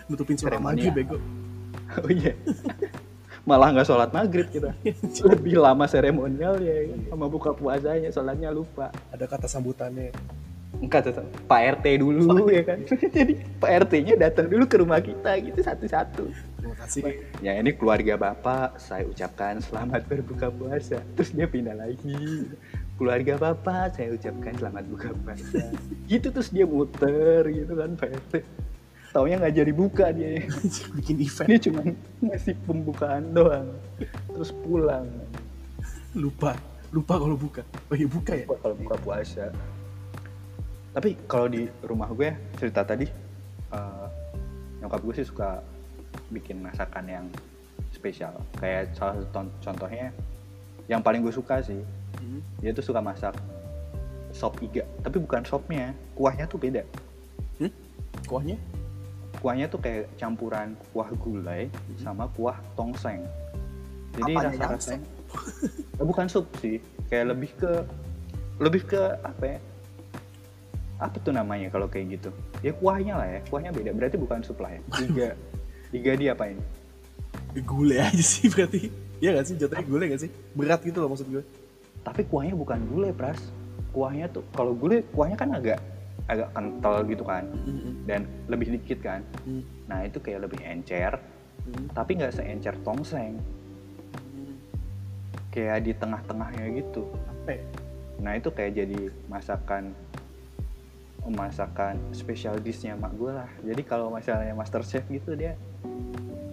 nutupin 0.09 0.37
suara 0.37 0.61
maghrib 0.61 0.93
bego. 0.93 1.17
Oh 2.01 2.09
iya. 2.09 2.33
Malah 3.45 3.77
nggak 3.77 3.85
sholat 3.85 4.09
maghrib 4.09 4.49
kita. 4.49 4.73
Lebih 5.21 5.61
lama 5.61 5.85
seremonial 5.85 6.57
ya. 6.57 6.97
Sama 7.13 7.29
buka 7.29 7.53
puasanya 7.53 8.09
sholatnya 8.09 8.49
lupa. 8.49 8.89
Ada 9.13 9.29
kata 9.29 9.45
sambutannya. 9.45 10.09
Kata 10.89 11.23
Pak 11.47 11.61
RT 11.79 11.85
dulu 12.01 12.49
ya 12.49 12.65
kan. 12.65 12.81
Jadi 13.15 13.37
Pak 13.61 13.71
RT-nya 13.85 14.17
datang 14.17 14.49
dulu 14.49 14.65
ke 14.65 14.81
rumah 14.81 14.99
kita 14.99 15.37
gitu 15.39 15.61
satu-satu. 15.61 16.25
Terima 16.59 16.75
kasih. 16.81 17.21
Ya 17.45 17.53
ini 17.55 17.71
keluarga 17.71 18.17
bapak. 18.17 18.81
Saya 18.81 19.05
ucapkan 19.05 19.61
selamat 19.61 20.09
berbuka 20.09 20.49
puasa. 20.49 20.99
Terus 21.13 21.29
dia 21.31 21.45
pindah 21.45 21.77
lagi. 21.77 22.49
Keluarga 22.95 23.35
Bapak, 23.35 23.99
saya 23.99 24.15
ucapkan 24.15 24.55
selamat 24.55 24.83
buka 24.87 25.09
puasa. 25.19 25.67
Gitu 26.07 26.31
terus 26.31 26.47
dia 26.47 26.63
muter 26.63 27.43
gitu 27.51 27.75
kan 27.75 27.91
Pak 27.99 28.09
RT. 28.23 28.33
Taunya 29.11 29.35
nggak 29.35 29.55
jadi 29.55 29.73
buka 29.75 30.15
dia. 30.15 30.43
Bikin 30.99 31.19
event 31.19 31.47
Dia 31.51 31.59
cuma 31.59 31.81
ngasih 32.23 32.55
pembukaan 32.63 33.35
doang. 33.35 33.67
Terus 34.31 34.51
pulang. 34.63 35.07
lupa. 36.15 36.55
Lupa 36.95 37.19
kalau 37.19 37.35
buka. 37.35 37.67
Oh 37.91 37.95
iya 37.99 38.07
buka 38.07 38.31
ya. 38.31 38.47
kalau 38.47 38.75
buka 38.79 38.95
puasa. 39.03 39.51
Tapi 40.95 41.19
kalau 41.27 41.51
di 41.51 41.67
rumah 41.83 42.07
gue 42.15 42.31
cerita 42.55 42.87
tadi, 42.87 43.11
eh, 43.75 44.07
nyokap 44.79 45.03
gue 45.03 45.13
sih 45.19 45.27
suka 45.27 45.59
bikin 46.31 46.63
masakan 46.63 47.03
yang 47.11 47.25
spesial. 47.91 48.39
Kayak 48.55 48.95
salah 48.95 49.19
satu 49.19 49.51
contohnya, 49.59 50.15
yang 50.87 51.03
paling 51.03 51.19
gue 51.19 51.35
suka 51.35 51.59
sih, 51.59 51.83
Hmm. 52.35 52.43
Hmm. 52.43 52.59
dia 52.59 52.71
tuh 52.75 52.83
suka 52.83 52.99
masak 52.99 53.35
sop 54.35 54.59
iga 54.59 54.83
tapi 54.99 55.23
bukan 55.23 55.41
sopnya 55.47 55.95
kuahnya 56.13 56.45
tuh 56.51 56.59
beda 56.59 56.83
Hmm? 57.55 57.71
Kuahnya? 58.27 58.59
kuahnya 59.39 59.71
tuh 59.71 59.79
kayak 59.79 60.11
campuran 60.19 60.75
kuah 60.91 61.07
gulai 61.15 61.71
sama 62.03 62.27
kuah 62.35 62.59
tongseng 62.75 63.23
jadi 64.19 64.35
Apanya 64.35 64.51
rasa 64.51 64.65
rasanya 64.75 65.07
Eh, 65.99 66.05
bukan 66.07 66.27
sup 66.31 66.47
sih 66.59 66.79
kayak 67.11 67.35
lebih 67.35 67.51
ke 67.55 67.71
lebih 68.59 68.87
ke 68.87 68.99
apa 69.23 69.55
ya 69.55 69.57
apa 70.95 71.15
tuh 71.19 71.35
namanya 71.35 71.67
kalau 71.71 71.87
kayak 71.91 72.19
gitu 72.19 72.31
ya 72.63 72.71
kuahnya 72.75 73.19
lah 73.19 73.27
ya 73.27 73.39
kuahnya 73.51 73.71
beda 73.75 73.91
berarti 73.91 74.15
bukan 74.15 74.39
sup 74.43 74.59
lah 74.63 74.71
ya 74.75 74.81
iga 75.07 75.29
iga 75.91 76.11
dia 76.15 76.31
apa 76.35 76.51
ini 76.51 76.63
Gulai 77.63 78.03
aja 78.03 78.19
sih 78.19 78.51
berarti. 78.51 78.91
Iya 79.23 79.39
gak 79.39 79.47
sih? 79.47 79.55
Jatuhnya 79.55 79.85
gulai 79.87 80.11
gak 80.11 80.27
sih? 80.27 80.31
Berat 80.51 80.83
gitu 80.83 80.99
loh 80.99 81.07
maksud 81.07 81.27
gue. 81.31 81.43
Tapi 82.05 82.21
kuahnya 82.23 82.53
bukan 82.53 82.79
gulai 82.85 83.09
pras 83.09 83.41
kuahnya 83.89 84.29
tuh 84.29 84.45
kalau 84.53 84.71
gulai 84.71 85.01
kuahnya 85.09 85.35
kan 85.35 85.49
agak 85.51 85.79
agak 86.25 86.49
kental 86.53 87.01
gitu 87.03 87.23
kan 87.23 87.43
Hmm. 87.65 87.93
dan 88.05 88.21
lebih 88.45 88.71
dikit 88.71 89.01
kan 89.01 89.21
Hmm. 89.43 89.65
nah 89.85 90.01
itu 90.01 90.17
kayak 90.17 90.45
lebih 90.45 90.61
encer 90.61 91.17
Hmm. 91.65 91.89
tapi 91.91 92.15
nggak 92.15 92.31
seencer 92.31 92.77
tongseng 92.81 93.41
kayak 95.49 95.81
di 95.81 95.91
tengah-tengahnya 95.93 96.65
gitu 96.75 97.07
Apa 97.25 97.49
ya? 97.51 97.63
nah 98.15 98.31
itu 98.33 98.49
kayak 98.49 98.73
jadi 98.75 98.99
masakan 99.25 99.91
masakan 101.25 101.97
spesial 102.11 102.59
dishnya 102.59 102.93
mak 102.93 103.15
gue 103.15 103.33
lah 103.33 103.49
jadi 103.65 103.81
kalau 103.81 104.13
misalnya 104.13 104.53
master 104.53 104.85
chef 104.85 105.01
gitu 105.09 105.33
dia 105.33 105.57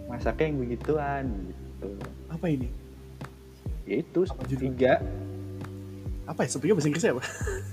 masaknya 0.09 0.49
yang 0.49 0.59
begituan 0.59 1.25
gitu 1.45 1.89
Apa 2.31 2.47
ini? 2.49 2.69
ya 3.85 4.01
itu 4.01 4.21
Apa 4.25 4.43
tiga 4.49 4.93
Apa 6.25 6.41
ya? 6.43 6.49
Sebenarnya 6.49 6.75
bahasa 6.77 6.89
Inggrisnya 6.89 7.13
apa? 7.13 7.25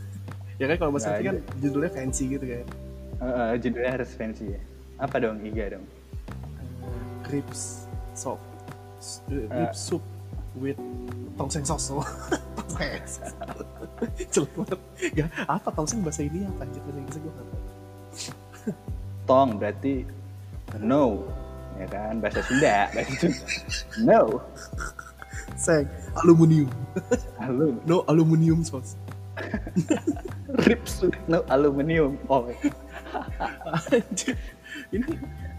ya 0.62 0.66
kan 0.66 0.76
kalau 0.78 0.92
bahasa 0.92 1.10
Inggris 1.14 1.26
kan 1.26 1.36
judulnya 1.60 1.92
fancy 1.92 2.24
gitu 2.28 2.46
kan. 2.46 2.66
Eh, 3.20 3.26
eh, 3.26 3.52
judulnya 3.60 3.92
harus 3.94 4.10
fancy 4.12 4.46
ya 4.50 4.62
apa 5.00 5.16
dong 5.16 5.40
iga 5.42 5.72
dong 5.72 5.86
Eh, 6.60 7.32
ribs 7.32 7.88
soup. 8.12 8.40
S- 9.00 9.24
eh, 9.32 9.48
Eh. 9.48 9.72
soup 9.72 10.04
with 10.56 10.76
tongseng 11.36 11.64
sauce. 11.64 11.88
tongseng 12.58 13.00
sauce. 13.06 13.32
Jelek 14.36 14.52
banget. 14.56 14.80
Gak, 15.16 15.28
apa 15.48 15.68
tongseng 15.72 16.00
bahasa 16.04 16.22
ini 16.22 16.44
apa? 16.44 16.68
Anjir 16.68 16.82
bahasa 16.84 17.00
Inggrisnya 17.00 17.22
gue 17.22 17.32
nggak 17.32 17.48
tong 19.24 19.62
berarti 19.62 20.10
no 20.82 21.22
ya 21.78 21.86
kan 21.86 22.18
bahasa 22.18 22.42
Sunda 22.42 22.90
bahasa 22.90 23.14
Sunda 23.14 23.38
no 24.04 24.42
Seng, 25.60 25.86
aluminium. 26.16 26.72
alum 27.38 27.84
No 27.84 28.08
aluminium 28.08 28.64
sauce. 28.64 28.96
with 30.68 31.00
no 31.32 31.40
aluminium 31.48 32.20
oh 32.28 32.44
ini 34.92 35.08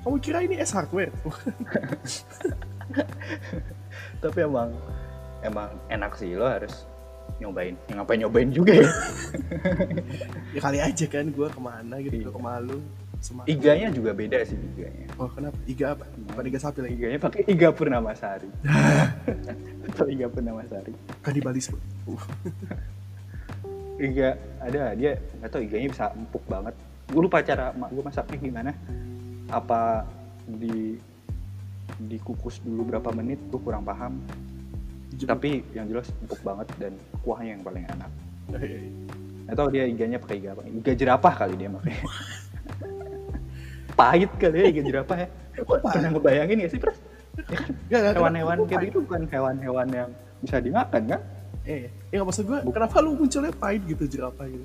kamu 0.04 0.16
kira 0.21 0.45
ini 0.45 0.61
S 0.61 0.76
hardware? 0.76 1.09
tapi 4.21 4.38
emang 4.45 4.69
emang 5.40 5.73
enak 5.88 6.12
sih 6.21 6.37
lo 6.37 6.45
harus 6.45 6.85
nyobain 7.40 7.73
Ya, 7.88 7.97
ngapain 7.97 8.21
nyobain 8.21 8.50
juga 8.52 8.85
ya 8.85 8.90
ya 10.52 10.61
kali 10.61 10.78
aja 10.85 11.07
kan 11.09 11.33
gue 11.33 11.49
ke 11.49 11.61
mana 11.62 11.95
gitu 12.04 12.21
Iya. 12.21 12.28
ke 12.28 12.33
Kemalu 12.37 12.78
Semarang. 13.20 13.52
iganya 13.52 13.92
juga 13.92 14.16
beda 14.16 14.40
sih 14.48 14.56
iganya. 14.56 15.04
Oh 15.20 15.28
kenapa? 15.28 15.56
Iga 15.68 15.92
apa? 15.92 16.08
Bukan 16.08 16.44
iga 16.48 16.60
sapi 16.60 16.80
lagi. 16.80 16.96
iganya 16.96 17.18
pakai 17.20 17.44
iga 17.52 17.68
purnamasari. 17.68 18.48
Atau 19.92 20.08
iga 20.08 20.26
purnamasari. 20.32 20.96
Kanibalisme. 21.20 21.76
iga 24.00 24.40
ada 24.64 24.96
dia 24.96 25.20
nggak 25.36 25.50
tahu 25.52 25.60
iganya 25.68 25.88
bisa 25.92 26.04
empuk 26.16 26.40
banget. 26.48 26.72
Gue 27.12 27.20
lupa 27.20 27.44
cara 27.44 27.76
mak 27.76 27.92
gue 27.92 28.00
masaknya 28.00 28.36
gimana. 28.40 28.72
Apa 29.52 30.08
di 30.48 30.96
dikukus 32.00 32.64
dulu 32.64 32.96
berapa 32.96 33.12
menit 33.12 33.36
gue 33.52 33.60
kurang 33.60 33.84
paham. 33.84 34.16
Tapi 35.20 35.60
yang 35.76 35.84
jelas 35.92 36.08
empuk 36.24 36.40
banget 36.40 36.72
dan 36.80 36.96
kuahnya 37.20 37.60
yang 37.60 37.62
paling 37.68 37.84
enak. 37.84 38.10
Atau 39.44 39.68
dia 39.68 39.84
iganya 39.84 40.16
pakai 40.16 40.40
iga 40.40 40.56
apa. 40.56 40.64
Iga 40.64 40.96
jerapah 40.96 41.34
kali 41.36 41.60
dia 41.60 41.68
pakai 41.68 42.00
pahit 44.00 44.30
kali 44.40 44.57
ya 44.57 44.66
iga 44.73 44.83
jerapah 44.83 45.16
ya 45.21 45.28
pernah 45.69 46.09
ngebayangin 46.16 46.57
gak 46.64 46.73
sih 46.73 46.80
Pras? 46.80 46.99
Ya 47.92 47.99
kan 48.00 48.12
hewan-hewan 48.16 48.57
kayak 48.64 48.83
gitu 48.90 48.99
bukan 49.04 49.23
hewan-hewan 49.28 49.87
yang 49.92 50.11
bisa 50.40 50.57
dimakan 50.59 51.02
kan? 51.07 51.21
Eh, 51.69 51.92
ya 52.09 52.21
nggak 52.21 52.28
maksud 52.33 52.45
gue, 52.49 52.59
kenapa 52.73 52.97
lu 53.04 53.12
munculnya 53.14 53.52
pahit 53.52 53.85
gitu 53.85 54.04
jerapah 54.09 54.49
gitu? 54.49 54.64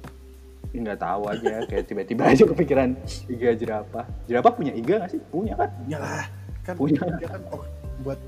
Ya, 0.72 0.80
nggak 0.92 1.00
tahu 1.00 1.22
aja 1.32 1.54
kayak 1.68 1.84
tiba-tiba 1.88 2.24
aja 2.28 2.44
kepikiran 2.44 2.90
iga 3.32 3.52
jerapah 3.56 4.04
jerapah 4.28 4.52
punya 4.52 4.74
iga 4.76 5.00
nggak 5.04 5.12
sih 5.12 5.22
punya 5.32 5.56
kan 5.56 5.70
Ya 5.88 5.98
lah, 6.04 6.26
kan 6.68 6.76
Punya. 6.76 7.00
dia 7.16 7.28
kan 7.32 7.42
or- 7.52 7.70
buat 8.04 8.20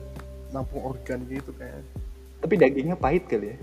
nampung 0.55 0.79
organ 0.95 1.27
gitu 1.27 1.51
kan. 1.59 1.83
tapi 2.39 2.53
dagingnya 2.55 2.95
pahit 2.95 3.27
kali 3.27 3.51
ya 3.51 3.57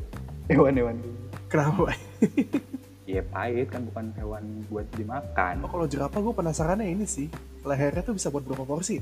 hewan-hewan 0.52 1.00
Kenapa? 1.48 1.94
Iya 3.04 3.20
pahit 3.20 3.68
kan 3.68 3.84
bukan 3.84 4.16
hewan 4.16 4.64
buat 4.72 4.88
dimakan 4.96 5.60
Oh, 5.60 5.68
kalau 5.68 5.84
jerapah 5.84 6.20
gue 6.24 6.34
penasarannya 6.34 6.88
ini 6.88 7.04
sih, 7.04 7.28
lehernya 7.60 8.00
tuh 8.00 8.16
bisa 8.16 8.32
buat 8.32 8.44
berapa 8.44 8.64
porsi? 8.64 9.00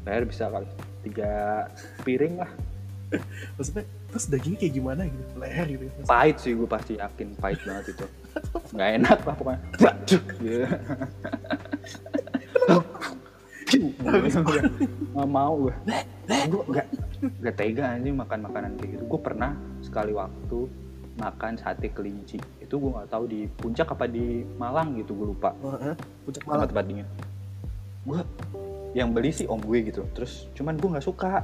leher 0.00 0.24
bisa 0.24 0.48
kali 0.48 0.64
tiga 1.04 1.32
piring 2.02 2.40
lah 2.40 2.50
Maksudnya, 3.60 3.84
terus 4.08 4.24
dagingnya 4.32 4.58
kayak 4.64 4.74
gimana 4.74 5.02
gitu? 5.04 5.22
Leher 5.36 5.66
gitu. 5.68 5.84
pahit 6.08 6.36
sih 6.40 6.56
gue 6.56 6.64
pasti 6.64 6.92
yakin 6.96 7.36
pahit 7.36 7.60
banget 7.68 7.92
itu 7.94 8.06
nggak 8.72 8.90
enak 9.02 9.18
lah 9.26 9.34
pokoknya 9.36 9.60
Waduh, 9.82 10.22
gitu. 10.40 10.66
nggak 15.14 15.28
mau 15.30 15.54
gue 15.68 15.74
gue 16.26 16.62
nggak 16.74 16.86
nggak 17.42 17.54
tega 17.54 17.84
anjing 17.92 18.16
makan 18.16 18.40
makanan 18.46 18.70
kayak 18.78 18.90
gitu 18.98 19.04
gue 19.06 19.20
pernah 19.20 19.52
sekali 19.82 20.12
waktu 20.14 20.58
makan 21.18 21.52
sate 21.58 21.90
kelinci 21.92 22.38
itu 22.70 22.78
gue 22.78 22.90
nggak 22.92 23.10
tahu 23.10 23.24
di 23.26 23.40
puncak 23.50 23.90
apa 23.90 24.06
di 24.06 24.46
Malang 24.54 24.94
gitu 24.94 25.10
gue 25.12 25.26
lupa 25.28 25.50
Oh, 25.58 25.74
eh, 25.74 25.98
Puncak 26.22 26.46
malam. 26.46 26.64
tempat 26.64 26.86
dingin 26.86 27.08
gue 28.00 28.20
yang 28.92 29.10
beli 29.10 29.28
sih 29.28 29.44
om 29.44 29.58
gue 29.58 29.82
gitu 29.84 30.06
terus 30.12 30.46
cuman 30.54 30.74
gue 30.74 30.86
nggak 30.88 31.02
suka 31.02 31.42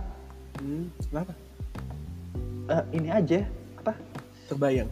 Hmm, 0.57 0.89
kenapa? 1.05 1.35
Eh, 2.67 2.85
ini 2.95 3.09
aja 3.11 3.45
apa 3.77 3.93
Terbayang. 4.47 4.89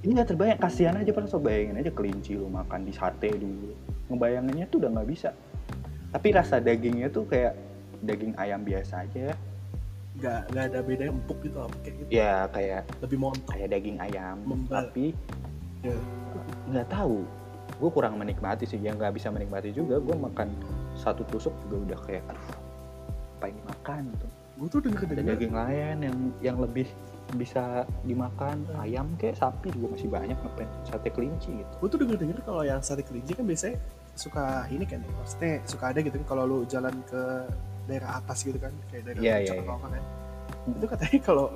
ini 0.00 0.10
nggak 0.10 0.28
terbayang 0.28 0.58
kasihan 0.58 0.96
aja 0.96 1.12
pas 1.12 1.28
so 1.28 1.36
bayangin 1.36 1.76
aja 1.76 1.92
kelinci 1.92 2.34
lu 2.34 2.48
makan 2.48 2.82
di 2.82 2.90
sate 2.90 3.30
dulu 3.30 3.70
ngebayanginnya 4.08 4.66
tuh 4.66 4.80
udah 4.80 4.90
nggak 4.90 5.08
bisa 5.08 5.30
tapi 6.10 6.32
rasa 6.32 6.58
dagingnya 6.58 7.06
tuh 7.06 7.22
kayak 7.24 7.52
daging 8.00 8.32
ayam 8.34 8.64
biasa 8.64 9.04
aja 9.04 9.36
Gak, 10.18 10.50
gak 10.50 10.64
ada 10.68 10.82
bedanya 10.82 11.14
empuk 11.14 11.38
gitu 11.40 11.54
apa 11.56 11.76
kayak 11.80 11.94
gitu. 11.96 12.08
ya 12.10 12.34
kayak 12.50 12.82
Lebih 12.98 13.18
montok. 13.20 13.46
kayak 13.46 13.68
daging 13.70 13.98
ayam 14.00 14.36
Membal. 14.42 14.90
tapi. 14.90 15.14
Nggak 16.70 16.88
tahu. 16.90 17.24
Gue 17.80 17.90
kurang 17.90 18.20
menikmati 18.20 18.68
sih. 18.68 18.76
Yang 18.76 19.00
nggak 19.00 19.12
bisa 19.16 19.28
menikmati 19.32 19.72
juga 19.72 19.96
gue 19.98 20.16
makan 20.16 20.48
satu 20.98 21.24
tusuk 21.28 21.54
juga 21.66 21.76
udah 21.94 21.98
kayak 22.04 22.24
aduh 22.28 22.48
apa 23.40 23.44
ini 23.48 23.60
makan 23.64 24.00
gitu. 24.12 24.26
Gue 24.60 24.68
tuh 24.68 24.80
denger 24.84 25.00
ada 25.08 25.22
daging 25.24 25.54
lain 25.56 25.96
yang 26.04 26.16
yang 26.44 26.56
lebih 26.60 26.84
bisa 27.38 27.88
dimakan. 28.04 28.68
Ayam 28.76 29.16
kayak 29.16 29.40
sapi 29.40 29.72
juga 29.72 29.96
masih 29.96 30.08
banyak 30.12 30.36
ngapain 30.36 30.68
sate 30.84 31.08
kelinci 31.08 31.50
gitu. 31.64 31.72
Gue 31.80 31.88
tuh 31.88 31.98
denger 32.04 32.16
denger 32.20 32.38
kalau 32.44 32.62
yang 32.66 32.84
sate 32.84 33.00
kelinci 33.00 33.32
kan 33.32 33.48
biasanya 33.48 33.78
suka 34.12 34.68
ini 34.68 34.84
kan 34.84 35.00
ya 35.00 35.10
maksudnya 35.16 35.52
suka 35.64 35.84
ada 35.96 36.04
gitu 36.04 36.20
kan 36.20 36.26
kalau 36.28 36.42
lu 36.44 36.58
jalan 36.68 36.92
ke 37.08 37.22
daerah 37.88 38.20
atas 38.20 38.44
gitu 38.44 38.60
kan 38.60 38.68
kayak 38.92 39.08
daerah 39.08 39.20
Iya, 39.22 39.34
puncak 39.40 39.40
iya, 39.40 39.52
atau 39.56 39.64
iya. 39.64 39.78
apa 39.80 39.88
kan 39.88 40.02
Hmm. 40.60 40.76
itu 40.76 40.86
katanya 40.92 41.18
kalau 41.24 41.46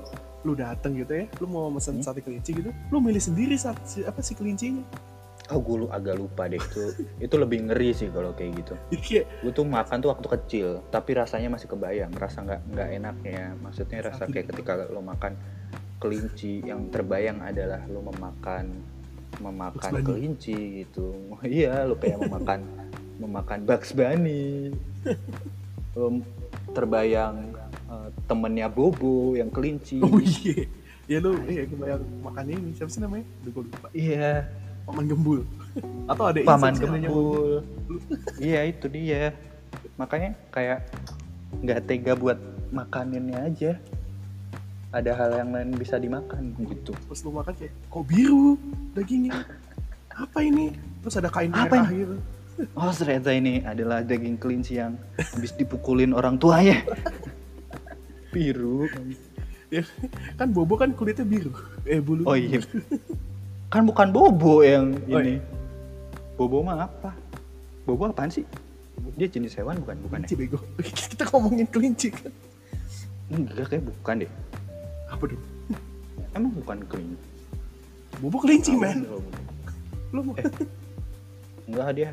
lu 0.44 0.52
dateng 0.52 0.92
gitu 0.94 1.12
ya 1.12 1.26
lu 1.40 1.48
mau 1.48 1.66
mesen 1.68 1.98
Hmm. 1.98 2.04
sate 2.04 2.20
kelinci 2.20 2.52
gitu 2.52 2.70
lu 2.92 3.00
milih 3.00 3.18
sendiri 3.18 3.56
saat 3.56 3.80
si, 3.84 4.04
apa 4.04 4.20
sih 4.20 4.36
kelincinya? 4.36 4.84
Oh 5.52 5.60
gue 5.60 5.84
lu 5.84 5.88
agak 5.92 6.16
lupa 6.16 6.48
deh 6.48 6.56
itu 6.56 6.82
itu 7.20 7.34
lebih 7.36 7.68
ngeri 7.68 7.92
sih 7.92 8.08
kalau 8.08 8.32
kayak 8.32 8.64
gitu. 8.64 8.74
Gue 9.44 9.52
tuh 9.52 9.68
makan 9.68 10.00
tuh 10.00 10.08
waktu 10.08 10.24
kecil 10.40 10.80
tapi 10.88 11.12
rasanya 11.12 11.52
masih 11.52 11.68
kebayang 11.68 12.12
rasa 12.16 12.40
nggak 12.40 12.60
nggak 12.72 12.88
enaknya. 12.96 13.52
Maksudnya 13.60 14.08
rasa 14.08 14.24
kayak 14.24 14.48
ketika 14.48 14.88
lo 14.88 15.04
makan 15.04 15.36
kelinci 16.00 16.64
yang 16.64 16.88
terbayang 16.88 17.44
adalah 17.44 17.84
lo 17.88 18.00
memakan 18.00 18.72
memakan 19.36 19.80
Bugs 19.84 19.92
Bunny. 19.92 20.08
kelinci 20.08 20.56
gitu. 20.80 21.12
Iya 21.44 21.84
lo 21.84 22.00
kayak 22.00 22.24
memakan 22.24 22.60
memakan 23.20 23.58
Bugs 23.68 23.92
Bunny. 23.92 24.72
Lo 25.94 26.10
terbayang 26.72 27.52
temennya 28.26 28.66
Bobo 28.68 29.36
yang 29.36 29.48
kelinci. 29.52 30.00
Oh 30.02 30.18
iya. 30.20 30.66
Ya 31.04 31.18
lu 31.20 31.36
iya 31.44 31.68
kebayang 31.68 32.04
makan 32.24 32.46
ini. 32.48 32.70
Siapa 32.72 32.90
sih 32.90 33.00
namanya? 33.04 33.28
Gue 33.44 33.62
lupa. 33.64 33.88
Iya. 33.92 34.48
Paman 34.84 35.04
gembul. 35.08 35.40
Atau 36.08 36.24
ada 36.28 36.38
paman 36.44 36.74
gembul. 36.76 37.64
Iya 38.40 38.68
itu 38.68 38.86
dia. 38.88 39.32
Makanya 39.96 40.36
kayak 40.52 40.88
nggak 41.60 41.80
tega 41.88 42.12
buat 42.16 42.40
makaninnya 42.72 43.38
aja. 43.48 43.72
Ada 44.94 45.10
hal 45.18 45.30
yang 45.44 45.50
lain 45.50 45.70
bisa 45.74 45.98
dimakan 45.98 46.54
gitu. 46.70 46.94
Terus 46.94 47.20
lu 47.26 47.34
makan 47.34 47.52
kayak, 47.58 47.74
kok 47.90 48.04
biru 48.06 48.54
dagingnya? 48.94 49.42
Apa 50.14 50.38
ini? 50.46 50.70
Terus 51.02 51.18
ada 51.18 51.28
kain 51.32 51.50
Apa 51.50 51.66
merah 51.66 51.90
ini? 51.90 52.00
gitu. 52.06 52.16
oh 52.78 52.92
ternyata 52.94 53.34
ini 53.34 53.66
adalah 53.66 53.98
daging 54.06 54.38
kelinci 54.38 54.78
yang 54.78 54.94
habis 55.18 55.50
dipukulin 55.58 56.14
orang 56.14 56.38
tuanya 56.38 56.86
biru 58.34 58.90
Ya, 59.72 59.82
kan 60.36 60.50
bobo 60.50 60.78
kan 60.78 60.94
kulitnya 60.94 61.26
biru. 61.26 61.50
Eh 61.82 61.98
bulu. 61.98 62.22
oh 62.26 62.34
iya 62.34 62.62
kan 63.66 63.82
bukan 63.82 64.10
bobo 64.10 64.62
yang 64.62 64.94
Oh, 65.08 65.18
ini 65.18 65.42
bobo 66.34 66.62
mah 66.62 66.86
apa 66.86 67.10
bobo 67.82 68.06
apaan 68.06 68.30
sih 68.30 68.46
dia 69.18 69.26
jenis 69.26 69.58
hewan 69.58 69.82
bukan 69.82 69.98
bukan 70.06 70.18
ya? 70.20 70.26
Kelinci 70.26 70.34
bego. 70.38 70.58
Kita 71.10 71.26
ngomongin 71.30 71.66
kelinci 71.66 72.08
kan. 72.10 72.30
enggak 73.30 73.66
kayak 73.66 73.82
bukan 73.82 74.14
deh 74.22 74.30
Apa 75.10 75.22
dong? 75.26 75.42
emang 76.34 76.52
bukan 76.54 76.78
kelinci 76.86 77.26
Bobo 78.22 78.38
kelinci, 78.38 78.78
men. 78.78 79.02
Lu 80.14 80.22
mau 80.22 80.38
enggak 81.66 81.88
dia 81.98 82.10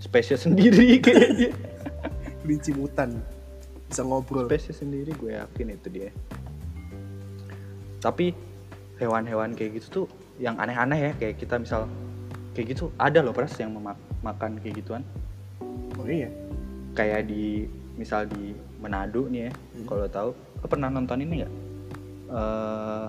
spesies 0.00 0.48
sendiri 0.48 0.96
kayaknya 1.04 1.52
kelinci 2.40 2.72
mutan. 2.72 3.20
Bisa 3.92 4.02
ngobrol. 4.02 4.48
spesies 4.48 4.80
sendiri 4.80 5.12
gue 5.12 5.36
yakin 5.36 5.66
itu 5.70 5.88
dia 5.88 6.08
tapi 8.00 8.34
hewan-hewan 8.98 9.52
kayak 9.52 9.78
gitu 9.78 9.86
tuh 9.92 10.06
yang 10.40 10.58
aneh-aneh 10.58 10.98
ya 10.98 11.12
kayak 11.14 11.36
kita 11.38 11.60
misal 11.60 11.86
kayak 12.52 12.74
gitu 12.74 12.90
ada 12.96 13.20
loh 13.20 13.30
pras 13.30 13.54
yang 13.56 13.70
memak- 13.70 14.00
makan 14.20 14.58
kayak 14.58 14.80
gituan 14.80 15.04
Oh 15.94 16.08
iya. 16.08 16.32
kayak 16.92 17.28
di 17.28 17.68
misal 17.94 18.24
di 18.26 18.56
Manado 18.80 19.28
nih 19.28 19.46
ya 19.46 19.52
Hmm. 19.52 19.86
kalau 19.86 20.08
tahu 20.08 20.30
lo 20.32 20.66
pernah 20.66 20.88
nonton 20.88 21.20
ini 21.20 21.44
nggak 21.44 21.54
Eh, 22.32 23.06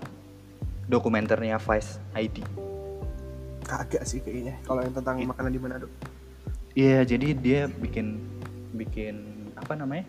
dokumenternya 0.84 1.56
Vice 1.56 1.96
ID 2.12 2.44
Kagak 3.64 4.04
sih 4.04 4.20
kayaknya. 4.20 4.60
Kalau 4.68 4.84
yang 4.84 4.92
tentang 4.92 5.16
makanan 5.24 5.48
di 5.48 5.60
Manado. 5.64 5.88
Iya, 6.76 7.08
jadi 7.08 7.32
dia 7.32 7.62
bikin 7.72 8.20
bikin 8.76 9.16
apa 9.56 9.80
namanya? 9.80 10.04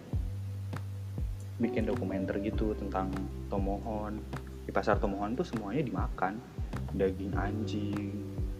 Bikin 1.58 1.86
dokumenter 1.86 2.38
gitu 2.42 2.74
tentang 2.74 3.10
tomohon. 3.48 4.18
Di 4.64 4.72
pasar 4.74 4.98
tomohon 4.98 5.38
tuh 5.38 5.46
semuanya 5.46 5.82
dimakan. 5.84 6.38
Daging 6.94 7.34
anjing, 7.34 8.12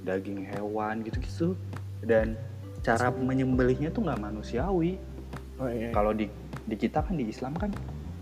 daging 0.03 0.47
hewan 0.47 1.03
gitu-gitu. 1.03 1.55
Dan 2.03 2.39
cara 2.85 3.09
menyembelihnya 3.11 3.91
tuh 3.91 4.05
nggak 4.07 4.21
manusiawi. 4.21 4.99
Oh 5.59 5.71
iya. 5.71 5.91
Kalau 5.95 6.13
di 6.13 6.27
di 6.65 6.77
kita 6.77 7.05
kan 7.05 7.15
di 7.17 7.29
Islam 7.31 7.55
kan 7.57 7.71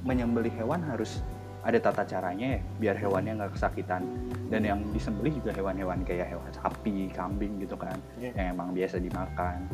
menyembelih 0.03 0.53
hewan 0.59 0.83
harus 0.83 1.23
ada 1.63 1.79
tata 1.79 2.03
caranya 2.03 2.59
ya, 2.59 2.61
biar 2.83 2.97
hewannya 2.99 3.39
nggak 3.39 3.55
kesakitan. 3.55 4.03
Dan 4.51 4.67
yang 4.67 4.81
disembelih 4.93 5.33
juga 5.41 5.55
hewan-hewan 5.55 6.03
kayak 6.05 6.29
hewan 6.35 6.51
sapi, 6.53 7.09
kambing 7.15 7.63
gitu 7.63 7.79
kan 7.79 7.97
Iya. 8.21 8.35
yang 8.37 8.47
emang 8.59 8.75
biasa 8.77 9.01
dimakan. 9.01 9.65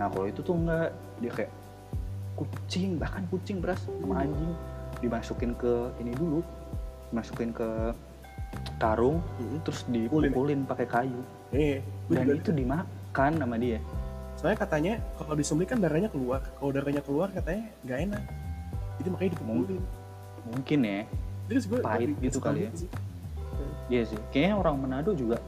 Nah 0.00 0.10
kalau 0.10 0.26
itu 0.26 0.40
tuh 0.42 0.56
enggak 0.58 0.90
dia 1.22 1.30
kayak 1.30 1.52
kucing 2.34 2.98
bahkan 2.98 3.22
kucing 3.30 3.62
beras 3.62 3.80
sama 3.86 4.26
anjing 4.26 4.52
dimasukin 4.98 5.52
ke 5.54 5.90
ini 6.02 6.12
dulu, 6.14 6.40
dimasukin 7.12 7.50
ke 7.54 7.68
karung 8.78 9.18
Mm-mm. 9.42 9.58
terus 9.66 9.82
dipukulin 9.90 10.62
pakai 10.62 10.86
kayu 10.86 11.20
Iya. 11.54 11.78
Gua 12.10 12.14
dan 12.18 12.26
itu 12.34 12.50
dimakan 12.50 13.32
sama 13.38 13.54
dia. 13.58 13.78
Soalnya 14.34 14.58
katanya 14.58 14.92
kalau 15.14 15.34
disembelih 15.38 15.70
kan 15.70 15.78
darahnya 15.78 16.10
keluar. 16.10 16.42
Kalau 16.58 16.70
darahnya 16.74 17.02
keluar 17.06 17.30
katanya 17.30 17.70
nggak 17.86 17.98
enak. 18.10 18.22
Jadi 18.98 19.08
makanya 19.14 19.30
dipukulin. 19.38 19.82
Mungkin 20.50 20.78
ya, 20.82 21.00
Terus 21.48 21.64
gue 21.68 21.78
Pahit 21.80 22.10
gitu 22.20 22.38
kali 22.42 22.66
ya. 22.66 22.70
iya 23.86 24.02
sih. 24.04 24.18
Kayaknya 24.34 24.54
orang 24.60 24.74
Manado 24.82 25.14
juga 25.14 25.38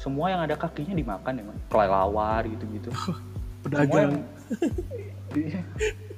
semua 0.00 0.32
yang 0.32 0.40
ada 0.40 0.56
kakinya 0.56 0.96
dimakan 0.96 1.32
ya, 1.36 1.42
Man. 1.44 1.58
kelelawar 1.68 2.42
gitu-gitu. 2.48 2.88
Semua 2.96 3.62
Pedagang. 3.62 4.12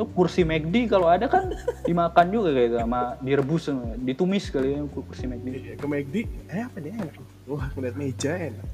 Oh, 0.00 0.08
kursi 0.08 0.48
McD 0.48 0.88
kalau 0.88 1.12
ada 1.12 1.28
kan 1.28 1.52
dimakan 1.84 2.32
juga 2.32 2.56
kayak 2.56 2.72
itu 2.72 2.76
sama 2.80 3.00
direbus 3.20 3.62
sama 3.68 3.84
ditumis 4.00 4.48
kali 4.48 4.72
ya 4.72 4.80
kursi 4.88 5.28
McD. 5.28 5.48
Iya, 5.52 5.74
ke 5.76 5.84
McD, 5.84 6.14
eh 6.48 6.64
apa 6.64 6.76
dia 6.80 6.96
enak? 6.96 7.20
Wah, 7.44 7.68
ngeliat 7.76 7.94
meja 8.00 8.32
enak. 8.32 8.64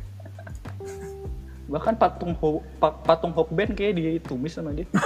Bahkan 1.66 1.98
patung 1.98 2.30
ho, 2.38 2.62
pa- 2.78 2.94
patung 3.02 3.34
Hokben 3.34 3.74
kayak 3.74 3.98
ditumis 3.98 4.54
sama 4.54 4.70
dia. 4.70 4.86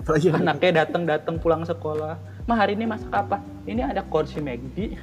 Apalagi 0.00 0.32
Anaknya 0.32 0.88
datang-datang 0.88 1.36
pulang 1.36 1.68
sekolah. 1.68 2.16
Mah 2.48 2.56
hari 2.56 2.72
ini 2.72 2.88
masak 2.88 3.12
apa? 3.12 3.44
Ini 3.68 3.84
ada 3.84 4.00
kursi 4.00 4.40
McD. 4.40 4.96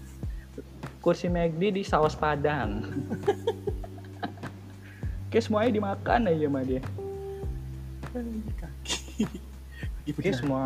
kursi 1.04 1.28
McD 1.28 1.76
di 1.76 1.82
saus 1.84 2.16
padang. 2.16 2.80
Kayak 5.28 5.44
semuanya 5.44 5.76
dimakan 5.76 6.32
aja 6.32 6.48
sama 6.48 6.64
dia. 6.64 6.80
Kaki. 8.54 9.26
Kaki 10.04 10.10
pedagang. 10.14 10.38
semua 10.38 10.62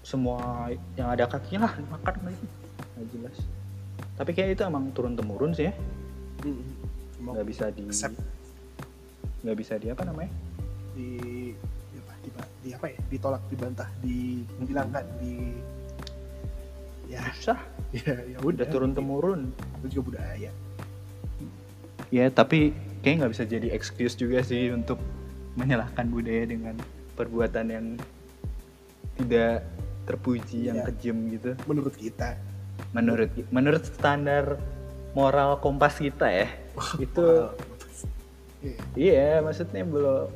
semua 0.00 0.72
yang 0.98 1.08
ada 1.12 1.28
kakinya 1.30 1.70
lah 1.70 1.72
makan 1.86 2.14
lagi. 2.26 2.46
Nggak 2.96 3.06
jelas. 3.14 3.36
Tapi 4.16 4.30
kayak 4.34 4.58
itu 4.58 4.62
emang 4.66 4.90
turun 4.90 5.14
temurun 5.14 5.52
sih 5.54 5.70
ya. 5.70 5.74
Nggak 7.20 7.46
bisa 7.46 7.70
di 7.70 7.84
nggak 9.40 9.56
bisa 9.56 9.80
di 9.80 9.88
apa 9.88 10.04
namanya? 10.04 10.32
di 10.92 11.10
di 11.54 11.96
apa, 11.96 12.12
di, 12.20 12.28
di 12.66 12.68
apa 12.74 12.86
ya? 12.90 12.98
Ditolak, 13.08 13.42
dibantah, 13.48 13.88
dihilangkan, 14.02 15.04
di 15.22 15.34
ya 17.10 17.22
Susah. 17.34 17.60
ya 17.94 18.14
ya 18.26 18.36
Udah 18.42 18.66
turun 18.68 18.92
temurun. 18.92 19.54
Itu 19.80 20.00
juga 20.00 20.02
budaya. 20.14 20.50
Ya 22.10 22.26
tapi 22.28 22.74
kayak 23.00 23.24
nggak 23.24 23.32
bisa 23.32 23.44
jadi 23.46 23.68
excuse 23.72 24.18
juga 24.18 24.42
sih 24.42 24.74
untuk 24.74 24.98
menyalahkan 25.58 26.06
budaya 26.10 26.44
dengan 26.46 26.74
perbuatan 27.14 27.66
yang 27.70 27.86
tidak 29.18 29.66
terpuji 30.08 30.70
yang 30.70 30.80
Iya. 30.80 30.86
kejam 30.90 31.16
gitu. 31.30 31.50
Menurut 31.68 31.94
kita 31.94 32.38
Menurut 32.90 33.30
menurut 33.52 33.84
standar 33.86 34.58
moral 35.14 35.60
kompas 35.62 36.00
kita 36.00 36.26
ya 36.26 36.48
itu. 36.98 37.26
Iya, 38.60 38.80
iya 38.96 39.28
maksudnya 39.44 39.84
belum 39.84 40.28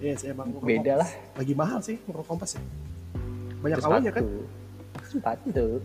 iya 0.00 0.12
emang 0.28 0.56
rokok 0.56 0.66
beda 0.66 0.92
lah. 1.04 1.10
Lagi 1.36 1.52
mahal 1.54 1.78
sih 1.84 1.96
rokok 2.08 2.26
kompas 2.26 2.58
ya. 2.58 2.62
Banyak 3.62 3.78
awalnya 3.84 4.12
kan? 4.12 4.24
sepatu. 5.06 5.80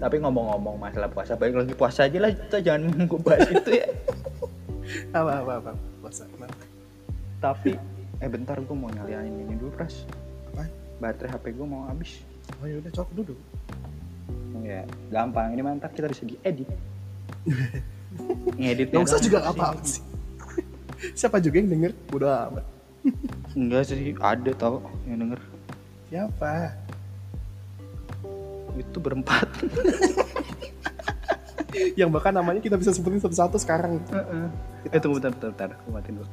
Tapi 0.00 0.16
ngomong-ngomong 0.20 0.76
masalah 0.80 1.08
puasa, 1.12 1.36
balik 1.36 1.60
lagi 1.64 1.74
puasa 1.76 2.08
aja 2.08 2.18
lah 2.20 2.32
kita 2.32 2.58
jangan 2.64 3.08
bahas 3.20 3.48
itu 3.52 3.70
ya. 3.80 3.86
Apa 5.18 5.46
apa 5.46 5.52
apa. 5.62 5.72
Puasa. 6.10 6.26
Kenapa? 6.26 6.64
Tapi 7.38 7.70
eh 8.26 8.26
bentar 8.26 8.58
gue 8.58 8.74
mau 8.74 8.90
nyalain 8.90 9.30
ini 9.30 9.54
dulu 9.54 9.70
pras. 9.78 10.02
Apa? 10.50 10.66
Baterai 10.98 11.38
HP 11.38 11.54
gue 11.54 11.66
mau 11.70 11.86
habis. 11.86 12.18
Oh 12.58 12.66
ya 12.66 12.82
udah 12.82 12.90
cok 12.90 13.14
duduk. 13.14 13.38
Ya, 14.66 14.82
gampang. 15.14 15.54
Ini 15.54 15.62
mantap 15.62 15.94
kita 15.94 16.10
bisa 16.10 16.26
diedit. 16.26 16.66
Ngedit 18.58 18.90
Gak 18.90 19.06
usah 19.06 19.22
juga 19.22 19.46
apa 19.46 19.70
apa 19.70 19.82
sih. 19.86 20.02
Siapa 21.22 21.38
juga 21.38 21.62
yang 21.62 21.70
denger? 21.78 21.94
Bodo 22.10 22.26
amat. 22.26 22.66
Enggak 23.54 23.94
sih, 23.94 24.10
ada 24.18 24.50
tau 24.58 24.82
yang 25.06 25.22
denger. 25.22 25.40
Siapa? 26.10 26.74
Itu 28.74 28.98
berempat. 28.98 29.46
Yang 31.94 32.10
bahkan 32.10 32.32
namanya 32.34 32.60
kita 32.60 32.76
bisa 32.76 32.90
sebutin 32.90 33.22
satu-satu 33.22 33.56
sekarang. 33.58 34.00
eh 34.88 34.98
tunggu 34.98 35.20
bentar, 35.20 35.32
bentar, 35.34 35.50
bentar. 35.52 35.70
Aku 35.82 35.90
matiin 35.92 36.14
dulu. 36.22 36.28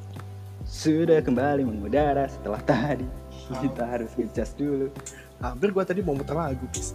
Sudah 0.67 1.19
kembali 1.23 1.63
mengudara 1.63 2.28
setelah 2.28 2.60
tadi. 2.63 3.08
Kita 3.47 3.84
harus 3.88 4.12
ngecas 4.17 4.52
dulu. 4.60 4.91
Hampir 5.39 5.71
gua 5.71 5.88
tadi 5.88 6.04
mau 6.04 6.17
muter 6.17 6.36
lagu, 6.36 6.65
Pis. 6.73 6.91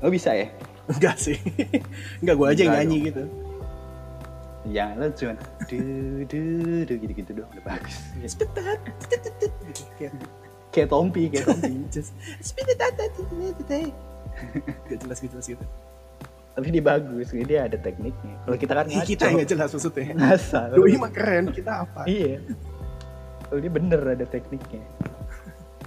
Oh 0.00 0.08
bisa 0.08 0.32
ya? 0.32 0.48
Enggak 0.88 1.20
sih. 1.20 1.36
Enggak 2.24 2.34
gua 2.40 2.46
aja 2.56 2.62
yang 2.64 2.74
nyanyi 2.80 3.12
gitu. 3.12 3.22
Jangan 4.62 4.94
lo 5.02 5.06
cuman 5.10 5.36
du 5.66 5.80
du 6.30 6.40
du 6.86 6.94
gitu-gitu 7.02 7.30
doang 7.34 7.50
udah 7.50 7.64
bagus. 7.66 7.98
Sebentar. 8.24 8.78
Gitu. 9.98 10.16
Kayak 10.70 10.88
Tompi, 10.88 11.22
kayak 11.28 11.44
Tompi. 11.50 11.72
just 11.90 12.14
sebentar. 12.40 12.88
Gak 14.88 14.98
jelas 15.02 15.18
gitu 15.20 15.34
jelas 15.34 15.46
gitu. 15.50 15.64
Tapi 16.52 16.68
dia 16.68 16.84
bagus, 16.84 17.32
dia 17.32 17.64
ada 17.64 17.74
tekniknya. 17.74 18.36
Kalau 18.44 18.56
kita 18.56 18.72
kan 18.74 18.86
Ih, 18.86 19.00
kita 19.02 19.24
yang 19.26 19.40
gak 19.40 19.50
jelas 19.50 19.68
maksudnya. 19.72 20.12
ngasal. 20.12 20.68
Doi 20.76 20.94
mah 20.96 21.08
keren, 21.08 21.48
kita 21.48 21.88
apa? 21.88 22.04
Iya. 22.04 22.44
Kalau 23.42 23.58
dia 23.58 23.72
bener 23.72 24.00
ada 24.04 24.24
tekniknya. 24.24 24.84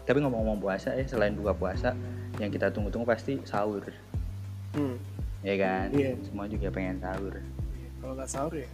Tapi 0.01 0.17
ngomong-ngomong 0.19 0.57
puasa 0.59 0.93
ya, 0.93 1.05
selain 1.05 1.33
buka 1.33 1.53
puasa, 1.53 1.93
yang 2.37 2.49
kita 2.49 2.69
tunggu-tunggu 2.69 3.05
pasti 3.05 3.37
sahur. 3.43 3.85
Hmm. 4.73 4.97
Ya 5.41 5.53
kan? 5.55 5.93
Iya. 5.93 6.17
Semua 6.21 6.45
juga 6.45 6.69
pengen 6.69 6.97
sahur. 6.97 7.37
Kalau 7.99 8.13
nggak 8.13 8.29
sahur 8.29 8.53
ya. 8.53 8.65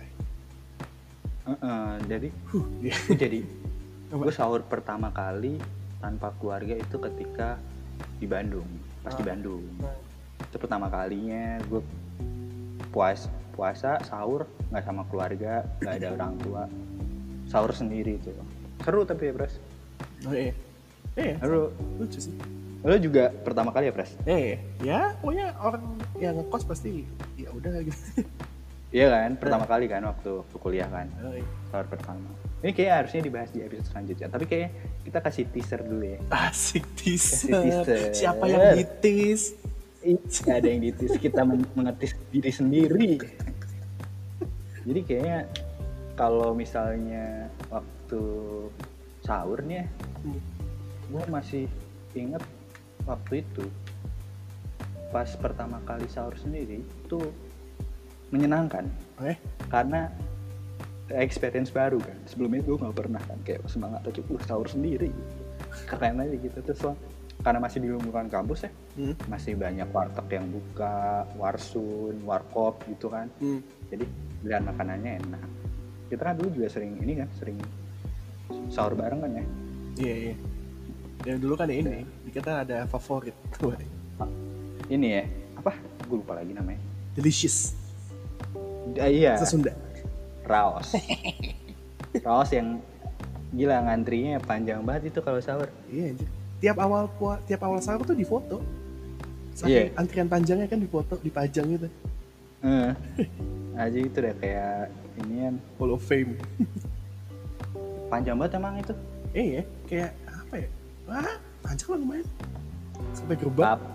Heeh, 1.41 1.87
jadi 2.07 2.29
Huh, 2.47 2.65
iya. 2.79 2.95
jadi 3.17 3.41
gue 4.07 4.31
sahur 4.31 4.61
pertama 4.61 5.09
kali 5.09 5.57
tanpa 5.97 6.29
keluarga 6.37 6.75
itu 6.75 6.97
ketika 7.01 7.57
di 8.15 8.27
Bandung 8.27 8.67
pas 9.01 9.09
di 9.11 9.23
Ah. 9.23 9.33
Bandung 9.33 9.63
Nah, 9.81 9.95
itu 10.51 10.59
pertama 10.59 10.91
kalinya. 10.91 11.55
Gue 11.71 11.79
puas 12.91 13.31
puasa 13.55 13.95
sahur 14.03 14.43
nggak 14.67 14.83
sama 14.83 15.07
keluarga 15.07 15.63
nggak 15.79 15.95
ada 16.03 16.07
orang 16.11 16.33
tua. 16.43 16.63
Sahur 17.47 17.71
sendiri 17.71 18.19
tuh 18.19 18.35
seru 18.83 19.07
tapi 19.07 19.31
ya 19.31 19.33
pres. 19.33 19.55
Oh 20.27 20.35
iya. 20.35 20.51
Eh 21.15 21.39
lu 21.47 21.71
lucu 21.95 22.19
sih. 22.19 22.35
Lu 22.83 22.97
juga 22.99 23.31
pertama 23.31 23.71
kali 23.71 23.87
ya 23.87 23.93
pres? 23.95 24.11
Eh 24.27 24.59
ya 24.83 25.15
pokoknya 25.23 25.55
orang 25.63 25.83
yang 26.19 26.35
ngekos 26.35 26.67
pasti 26.67 27.07
ya 27.39 27.47
udah 27.55 27.79
gitu. 27.81 28.27
Iya 28.91 29.07
kan? 29.07 29.39
Pertama 29.39 29.63
kali 29.63 29.87
kan 29.87 30.03
waktu 30.03 30.43
waktu 30.43 30.57
kuliah 30.59 30.91
kan? 30.91 31.07
Oh, 31.23 31.31
iya. 31.31 31.47
sahur 31.71 31.87
pertama 31.87 32.27
ini 32.61 32.71
kayak 32.77 32.93
harusnya 33.05 33.21
dibahas 33.25 33.49
di 33.49 33.59
episode 33.65 33.89
selanjutnya 33.89 34.27
tapi 34.29 34.45
kayaknya 34.45 34.69
kita 35.01 35.19
kasih 35.23 35.43
teaser 35.49 35.81
dulu 35.81 36.05
ya. 36.05 36.19
Asik 36.29 36.85
teaser. 36.93 37.49
teaser. 37.49 38.01
siapa 38.13 38.45
yang 38.45 38.77
ditis 38.77 39.57
nggak 40.01 40.57
ada 40.65 40.67
yang 40.67 40.81
ditis 40.81 41.13
kita 41.21 41.45
men- 41.45 41.69
mengetis 41.77 42.17
diri 42.33 42.51
sendiri. 42.51 43.11
Jadi 44.81 44.99
kayaknya 45.05 45.45
kalau 46.17 46.57
misalnya 46.57 47.49
waktu 47.69 48.23
sahur 49.21 49.61
nih 49.61 49.85
Hmm. 50.21 50.41
gue 51.09 51.23
masih 51.33 51.65
inget 52.13 52.41
waktu 53.09 53.41
itu 53.41 53.65
pas 55.09 55.29
pertama 55.37 55.81
kali 55.85 56.05
sahur 56.09 56.37
sendiri 56.37 56.81
itu 56.81 57.19
menyenangkan. 58.29 58.85
Eh? 59.21 59.37
Karena 59.69 60.09
experience 61.13 61.69
baru 61.73 61.97
kan. 62.01 62.17
Sebelumnya 62.25 62.61
gue 62.65 62.77
nggak 62.77 62.95
pernah 62.97 63.21
kan 63.25 63.37
kayak 63.45 63.65
semangat 63.69 64.01
aja 64.07 64.21
uh 64.21 64.41
sahur 64.45 64.65
sendiri. 64.69 65.09
Keren 65.89 66.21
aja 66.21 66.35
gitu. 66.37 66.57
Terus 66.61 66.81
lah, 66.85 66.95
karena 67.41 67.59
masih 67.61 67.81
di 67.81 67.89
lingkungan 67.89 68.29
kampus 68.29 68.69
ya 68.69 68.71
hmm. 68.97 69.13
masih 69.27 69.53
banyak 69.55 69.87
warteg 69.91 70.27
yang 70.31 70.47
buka 70.49 71.25
warsun 71.35 72.19
warkop 72.25 72.81
gitu 72.87 73.11
kan. 73.11 73.27
Hmm. 73.39 73.61
jadi 73.91 74.05
pilihan 74.41 74.63
makanannya 74.65 75.11
enak. 75.21 75.47
Kita 76.11 76.21
kan 76.27 76.35
dulu 76.39 76.49
juga 76.51 76.67
sering 76.71 76.97
ini 76.99 77.13
kan 77.19 77.27
sering 77.39 77.57
sahur 78.71 78.95
bareng 78.95 79.19
kan 79.23 79.31
ya? 79.31 79.45
Iya 79.99 80.15
iya. 80.15 80.35
Yang 81.27 81.37
dulu 81.43 81.53
kan 81.59 81.69
ini 81.69 82.03
kita 82.33 82.65
ada 82.65 82.87
favorit 82.89 83.35
tuh 83.55 83.75
ini. 84.89 85.07
Ya? 85.19 85.23
Apa? 85.59 85.75
Gue 86.09 86.19
lupa 86.19 86.39
lagi 86.39 86.51
namanya. 86.51 86.81
Delicious. 87.15 87.75
Ah, 88.99 89.07
iya. 89.07 89.39
Bahasa 89.39 89.47
Sunda 89.47 89.71
raos. 90.43 90.91
Raos 92.27 92.51
yang 92.51 92.83
gila 93.55 93.87
ngantrinya 93.87 94.39
panjang 94.43 94.83
banget 94.83 95.15
itu 95.15 95.19
kalau 95.23 95.39
sahur. 95.39 95.71
Iya 95.87 96.15
tiap 96.61 96.77
awal 96.77 97.09
pua, 97.17 97.41
tiap 97.49 97.65
awal 97.65 97.81
sahur 97.81 98.05
tuh 98.05 98.13
difoto 98.13 98.61
Iya. 99.61 99.87
Saking 99.87 99.97
antrian 99.97 100.27
panjangnya 100.27 100.67
kan 100.67 100.79
difoto 100.79 101.15
dipajang 101.19 101.67
gitu. 101.69 101.87
Eh, 102.61 102.89
aja 103.73 103.97
itu 103.97 104.13
deh 104.15 104.35
kayak 104.37 104.89
inian 105.17 105.57
Hall 105.75 105.93
of 105.93 106.01
Fame. 106.01 106.37
Panjang 108.07 108.35
banget 108.35 108.57
emang 108.57 108.75
itu. 108.77 108.93
Eh 109.31 109.47
ya 109.57 109.63
kayak 109.87 110.11
apa 110.27 110.55
ya? 110.57 110.67
Wah 111.07 111.33
panjang 111.61 111.87
lah 111.89 111.99
lumayan. 111.99 112.27
Sampai 113.13 113.35
gerbang 113.35 113.65
Tap- 113.65 113.89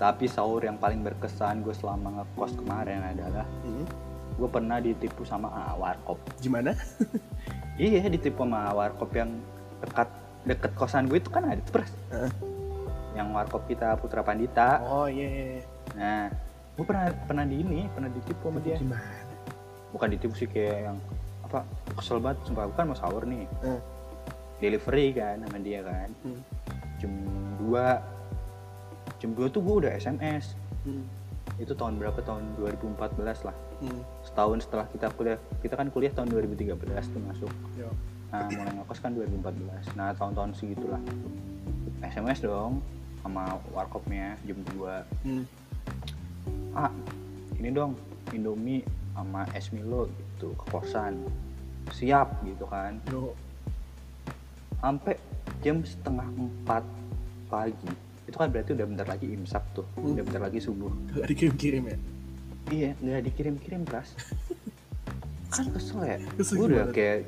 tapi 0.00 0.24
sahur 0.24 0.64
yang 0.64 0.80
paling 0.80 1.04
berkesan 1.04 1.60
gue 1.60 1.76
selama 1.76 2.24
ngekos 2.24 2.56
kemarin 2.56 3.04
adalah 3.04 3.44
Hmm. 3.60 3.84
gue 4.34 4.48
pernah 4.48 4.78
ditipu 4.78 5.26
sama 5.26 5.52
A 5.52 5.74
warkop. 5.74 6.16
Gimana? 6.38 6.72
Iya 7.78 8.10
ditipu 8.10 8.42
sama 8.42 8.74
warkop 8.74 9.14
yang 9.14 9.38
dekat 9.78 10.10
deket 10.42 10.72
kosan 10.74 11.06
gue 11.06 11.22
itu 11.22 11.30
kan 11.30 11.46
ada 11.46 11.62
tuh 11.62 11.78
pres 11.78 11.90
Heeh. 12.10 12.30
Yang 13.18 13.34
warkop 13.34 13.66
kita 13.66 13.98
Putra 13.98 14.22
Pandita. 14.22 14.78
Oh 14.86 15.10
iya 15.10 15.26
iya, 15.26 15.44
iya. 15.58 15.62
nah 15.98 16.20
gue 16.78 16.84
pernah 16.86 17.10
pernah 17.26 17.42
di 17.42 17.58
ini 17.58 17.90
pernah 17.90 18.06
ditipu 18.06 18.54
sama 18.54 18.62
dia. 18.62 18.78
Gimana? 18.78 19.02
Bukan 19.90 20.08
ditipu 20.14 20.34
sih 20.38 20.46
kayak 20.46 20.78
yang 20.86 20.96
apa 21.42 21.66
kesel 21.98 22.22
banget. 22.22 22.38
Sumpah 22.46 22.70
gue 22.70 22.76
kan 22.78 22.86
mau 22.86 22.94
sahur 22.98 23.26
nih. 23.26 23.44
Eh. 23.66 23.80
delivery 24.58 25.14
kan 25.14 25.38
sama 25.42 25.58
dia 25.62 25.82
kan. 25.82 26.10
Hmm. 26.26 26.40
jam 26.98 27.14
2 27.62 29.22
jam 29.22 29.30
2 29.34 29.54
tuh 29.54 29.62
gue 29.62 29.74
udah 29.86 29.92
SMS 29.94 30.54
Hmm. 30.86 31.02
itu 31.58 31.74
tahun 31.74 31.98
berapa? 31.98 32.22
Tahun 32.22 32.54
2014 32.58 33.42
lah. 33.46 33.54
Hmm. 33.82 34.02
setahun 34.22 34.66
setelah 34.66 34.86
kita 34.90 35.10
kuliah. 35.14 35.38
Kita 35.62 35.74
kan 35.74 35.90
kuliah 35.90 36.10
tahun 36.14 36.30
2013 36.30 36.74
tuh 37.10 37.22
masuk. 37.22 37.50
Yo. 37.74 37.90
nah 38.28 38.44
mulai 38.44 38.76
ngekos 38.76 39.00
kan 39.00 39.16
2014 39.16 39.96
nah 39.96 40.12
tahun-tahun 40.12 40.52
segitulah. 40.54 41.00
SMS 42.04 42.44
dong 42.44 42.78
sama 43.20 43.42
warkopnya 43.68 44.38
jam 44.42 44.58
2 44.72 45.02
Hmm. 45.24 45.44
ah 46.72 46.92
ini 47.54 47.68
dong 47.68 47.92
Indomie 48.30 48.84
sama 49.12 49.42
es 49.50 49.68
Milo 49.68 50.06
gitu 50.06 50.54
ke 50.54 50.64
kosan. 50.68 51.18
Siap 51.88 52.44
gitu 52.44 52.64
kan. 52.64 53.00
Yo. 53.08 53.32
sampai 54.78 55.18
jam 55.58 55.82
setengah 55.82 56.22
empat 56.30 56.86
pagi. 57.48 57.90
Itu 58.24 58.36
kan 58.36 58.46
berarti 58.46 58.78
udah 58.78 58.86
bentar 58.86 59.06
lagi 59.06 59.26
imsak 59.26 59.64
tuh. 59.72 59.82
Hmm. 59.96 60.14
udah 60.14 60.22
bentar 60.22 60.38
lagi 60.40 60.60
subuh. 60.60 60.92
Gak 61.10 61.26
dikirim-kirim 61.26 61.82
ya? 61.84 61.98
Iya 62.68 62.90
nggak 63.00 63.20
dikirim-kirim 63.26 63.82
pras. 63.82 64.12
Kan 65.54 65.72
kesel 65.72 66.04
ya. 66.04 66.18
Kesel 66.36 66.54
Gua 66.54 66.66
udah 66.68 66.84
kayak 66.92 67.24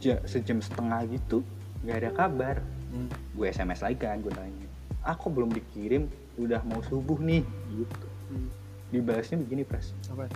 ja- 0.00 0.24
sejam 0.24 0.58
setengah 0.58 1.04
gitu 1.06 1.44
nggak 1.84 1.96
ada 1.98 2.10
kabar. 2.12 2.56
Hmm. 2.92 3.08
gue 3.32 3.48
sms 3.48 3.80
lagi 3.80 3.96
kan 3.96 4.20
gue 4.20 4.28
nanya 4.28 4.61
aku 5.02 5.26
belum 5.30 5.50
dikirim 5.50 6.06
udah 6.38 6.62
mau 6.64 6.80
subuh 6.86 7.18
nih 7.20 7.44
gitu. 7.74 8.06
Hmm. 8.32 8.48
dibalasnya 8.92 9.40
begini 9.40 9.64
pras 9.64 9.92
apa? 10.08 10.28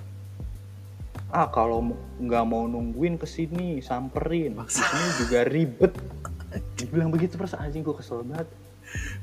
Ah 1.29 1.48
kalau 1.48 1.92
nggak 2.20 2.44
mau 2.48 2.64
nungguin 2.64 3.20
ke 3.20 3.29
sini 3.29 3.81
samperin. 3.85 4.57
Sini 4.68 5.07
juga 5.20 5.44
ribet. 5.44 5.92
Dibilang 6.76 7.12
begitu 7.12 7.37
pras 7.37 7.52
anjing 7.57 7.85
gue 7.85 7.96
kesel 7.96 8.24
banget. 8.24 8.48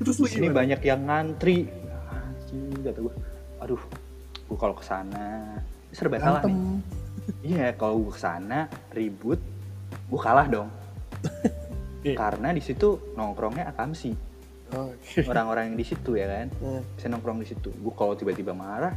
Terus 0.01 0.17
gimana? 0.21 0.53
banyak 0.53 0.82
yang 0.86 1.01
ngantri. 1.06 1.65
Anjing 2.13 2.82
kata 2.82 2.99
gue 3.01 3.13
aduh 3.63 3.82
gue 4.43 4.58
kalau 4.60 4.75
ke 4.77 4.86
sana 4.86 5.58
serba 5.89 6.21
salah 6.21 6.41
nih. 6.45 6.58
Iya 7.41 7.73
kalau 7.73 8.06
gue 8.06 8.13
ke 8.13 8.21
sana 8.21 8.69
ribut 8.93 9.41
gue 10.10 10.19
kalah 10.21 10.45
dong. 10.49 10.69
Iya. 12.03 12.19
karena 12.19 12.51
di 12.51 12.60
situ 12.60 13.15
nongkrongnya 13.15 13.71
akamsi 13.71 14.12
Orang-orang 15.32 15.74
yang 15.74 15.78
di 15.78 15.86
situ 15.86 16.18
ya 16.18 16.28
kan? 16.28 16.48
Nah, 16.62 16.82
bisa 16.98 17.06
nongkrong 17.10 17.40
di 17.42 17.48
situ. 17.50 17.70
Gue 17.70 17.94
kalau 17.94 18.14
tiba-tiba 18.18 18.52
marah 18.56 18.94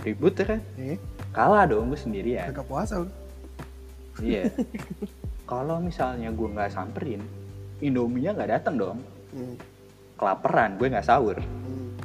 ribut 0.00 0.32
ya 0.36 0.56
kan? 0.56 0.60
Eh 0.80 0.96
kalah 1.30 1.68
dong 1.68 1.92
gue 1.92 2.00
sendirian 2.00 2.48
kagak 2.50 2.66
puasa 2.66 3.04
lu. 3.04 3.08
Iya. 4.20 4.48
Kalau 5.50 5.82
misalnya 5.82 6.30
gue 6.30 6.46
nggak 6.46 6.70
samperin 6.70 7.22
Indominya 7.80 8.36
nggak 8.36 8.50
datang 8.60 8.74
dong. 8.76 8.98
Hmm. 9.30 9.54
kelaparan 10.20 10.76
gue 10.76 10.92
nggak 10.92 11.06
sahur. 11.06 11.40
Hmm. 11.40 11.96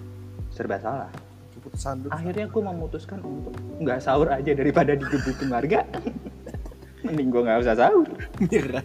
serba 0.48 0.80
salah. 0.80 1.12
Keputusan 1.58 2.08
akhirnya 2.08 2.48
gue 2.48 2.62
memutuskan 2.64 3.20
untuk 3.20 3.52
nggak 3.84 4.00
sahur 4.00 4.32
aja 4.32 4.56
daripada 4.56 4.96
digebukin 4.96 5.52
warga. 5.52 5.84
Mending 7.06 7.28
gue 7.28 7.42
nggak 7.44 7.60
usah 7.60 7.76
sahur. 7.76 8.08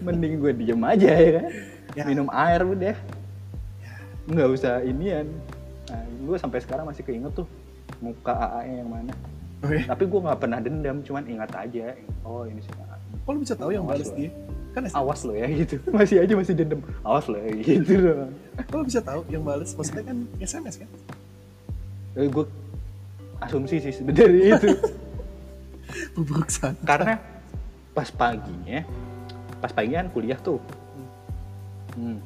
Mending 0.02 0.42
gue 0.42 0.52
diem 0.58 0.82
aja 0.82 1.10
ya 1.14 1.30
kan? 1.38 1.46
Ya. 1.98 2.06
minum 2.06 2.30
air 2.30 2.62
udah 2.62 2.94
nggak 4.30 4.48
usah 4.54 4.80
inian 4.86 5.26
nah, 5.90 6.02
gue 6.06 6.36
sampai 6.38 6.58
sekarang 6.62 6.86
masih 6.86 7.02
keinget 7.02 7.34
tuh 7.34 7.46
muka 7.98 8.32
AA 8.32 8.80
yang 8.80 8.90
mana 8.90 9.12
Oh, 9.60 9.68
iya. 9.68 9.84
tapi 9.92 10.08
gue 10.08 10.20
nggak 10.24 10.40
pernah 10.40 10.56
dendam 10.56 11.04
cuman 11.04 11.20
ingat 11.28 11.52
aja 11.52 11.92
oh 12.24 12.48
ini 12.48 12.64
sih. 12.64 12.72
Kok 13.28 13.30
lu 13.36 13.44
bisa 13.44 13.52
tahu 13.52 13.76
yang 13.76 13.84
balas 13.84 14.08
dia? 14.16 14.32
Kan 14.72 14.88
awas 14.88 15.20
lo 15.20 15.36
ya 15.36 15.44
gitu 15.52 15.76
masih 15.92 16.24
aja 16.24 16.32
masih 16.32 16.56
dendam 16.56 16.80
awas 17.04 17.28
lo 17.28 17.36
ya 17.36 17.52
gitu 17.60 18.24
Kok 18.56 18.76
lu 18.80 18.84
bisa 18.88 19.04
tahu 19.04 19.20
yang 19.28 19.44
balas? 19.44 19.76
Maksudnya 19.76 20.08
kan 20.08 20.16
SMS 20.40 20.80
kan? 20.80 20.88
Eh, 22.16 22.24
gue 22.32 22.44
asumsi 23.44 23.84
sih 23.84 23.92
sebenarnya 23.92 24.48
itu 24.56 24.68
Buruk 26.16 26.48
sana. 26.48 26.76
karena 26.80 27.20
pas 27.92 28.08
paginya 28.08 28.80
pas 29.60 29.72
pagi 29.76 29.92
kan 29.92 30.08
kuliah 30.08 30.38
tuh 30.40 30.56
hmm, 32.00 32.16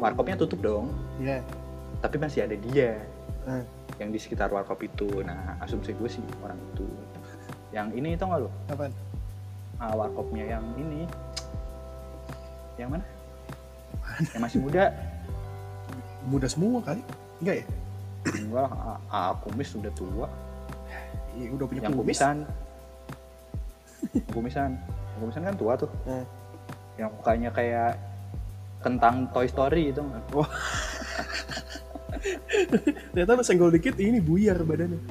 warkopnya 0.00 0.40
tutup 0.40 0.60
dong. 0.64 0.90
Iya. 1.20 1.44
tapi 2.00 2.16
masih 2.16 2.48
ada 2.48 2.56
dia 2.56 2.96
Nah, 3.44 3.64
yang 3.96 4.12
di 4.12 4.18
sekitar 4.20 4.52
warkop 4.52 4.80
itu. 4.84 5.24
Nah 5.24 5.56
asumsi 5.64 5.96
gue 5.96 6.08
sih 6.08 6.24
orang 6.44 6.58
itu. 6.74 6.84
Yang 7.72 7.88
ini 7.96 8.08
tau 8.18 8.34
gak 8.34 8.40
lo 8.44 8.50
apaan? 8.68 8.92
ah, 9.80 9.96
warkopnya 9.96 10.44
yang 10.44 10.64
ini. 10.76 11.08
Yang 12.76 12.90
mana? 12.98 13.04
Yang 14.36 14.42
masih 14.44 14.58
muda. 14.60 14.84
Muda 16.28 16.46
semua 16.52 16.84
kali? 16.84 17.00
Enggak 17.40 17.64
ya? 17.64 17.66
enggak 18.36 18.68
ah, 18.68 18.98
ah, 19.08 19.32
kumis 19.40 19.72
sudah 19.72 19.92
tua. 19.96 20.28
Iya, 21.32 21.56
udah 21.56 21.64
punya 21.64 21.80
yang 21.88 21.96
kumis. 21.96 22.20
kumisan. 22.20 22.36
Kumisan. 24.36 24.70
Yang 25.16 25.20
kumisan 25.24 25.42
kan 25.48 25.54
tua 25.56 25.72
tuh. 25.80 25.90
Nah, 26.04 26.24
yang 27.00 27.08
mukanya 27.16 27.48
kayak 27.48 27.96
kentang 28.80 29.28
Toy 29.32 29.46
Story 29.48 29.92
itu 29.92 30.00
nggak? 30.00 30.24
ternyata 33.12 33.32
lu 33.38 33.44
senggol 33.44 33.72
dikit 33.72 33.96
ini 33.96 34.20
buyar 34.20 34.60
badannya. 34.60 35.00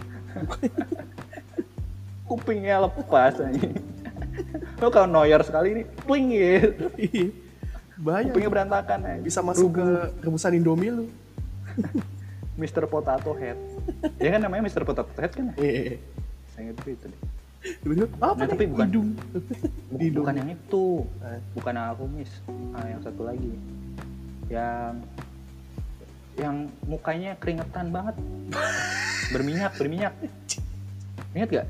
Kupingnya 2.29 2.85
lepas 2.85 3.41
aja 3.41 3.69
lo 4.79 4.87
kalau 4.87 5.11
noyer 5.11 5.43
sekali 5.43 5.75
ini 5.75 5.83
pling 6.07 6.31
gitu 6.31 6.87
Iya. 6.95 7.27
banyak 7.99 8.31
kupingnya 8.31 8.51
berantakan 8.51 8.99
aja 9.03 9.19
bisa 9.19 9.39
masuk 9.43 9.75
ke 9.75 9.87
rebusan 10.23 10.55
Indomie 10.55 10.91
lu. 10.91 11.05
Mr. 12.59 12.91
Potato 12.91 13.31
Head. 13.39 13.55
Ya 14.19 14.35
kan 14.35 14.43
namanya 14.43 14.67
Mr. 14.67 14.83
Potato 14.83 15.11
Head 15.19 15.31
kan? 15.31 15.55
Eh 15.59 15.99
saya 16.51 16.71
ingat 16.71 16.87
itu 16.87 17.07
deh 17.07 17.21
tiba-tiba 17.59 18.07
apa 18.17 18.33
Nah, 18.33 18.35
nih? 18.39 18.49
tapi 18.49 18.63
bukan- 18.65 18.87
hidung. 18.87 19.09
Hidung. 19.99 20.23
bukan 20.23 20.35
yang 20.37 20.49
itu. 20.49 20.85
Bukan 21.53 21.73
yang 21.73 21.95
kumis 21.95 22.31
ah, 22.71 22.85
yang 22.85 23.01
satu 23.03 23.21
lagi. 23.23 23.51
Yang 24.47 24.93
yang 26.35 26.55
mukanya 26.83 27.31
keringetan 27.35 27.91
banget. 27.91 28.15
Berminyak 29.33 29.75
berminyak. 29.75 30.13
Ingat 31.31 31.49
gak 31.53 31.67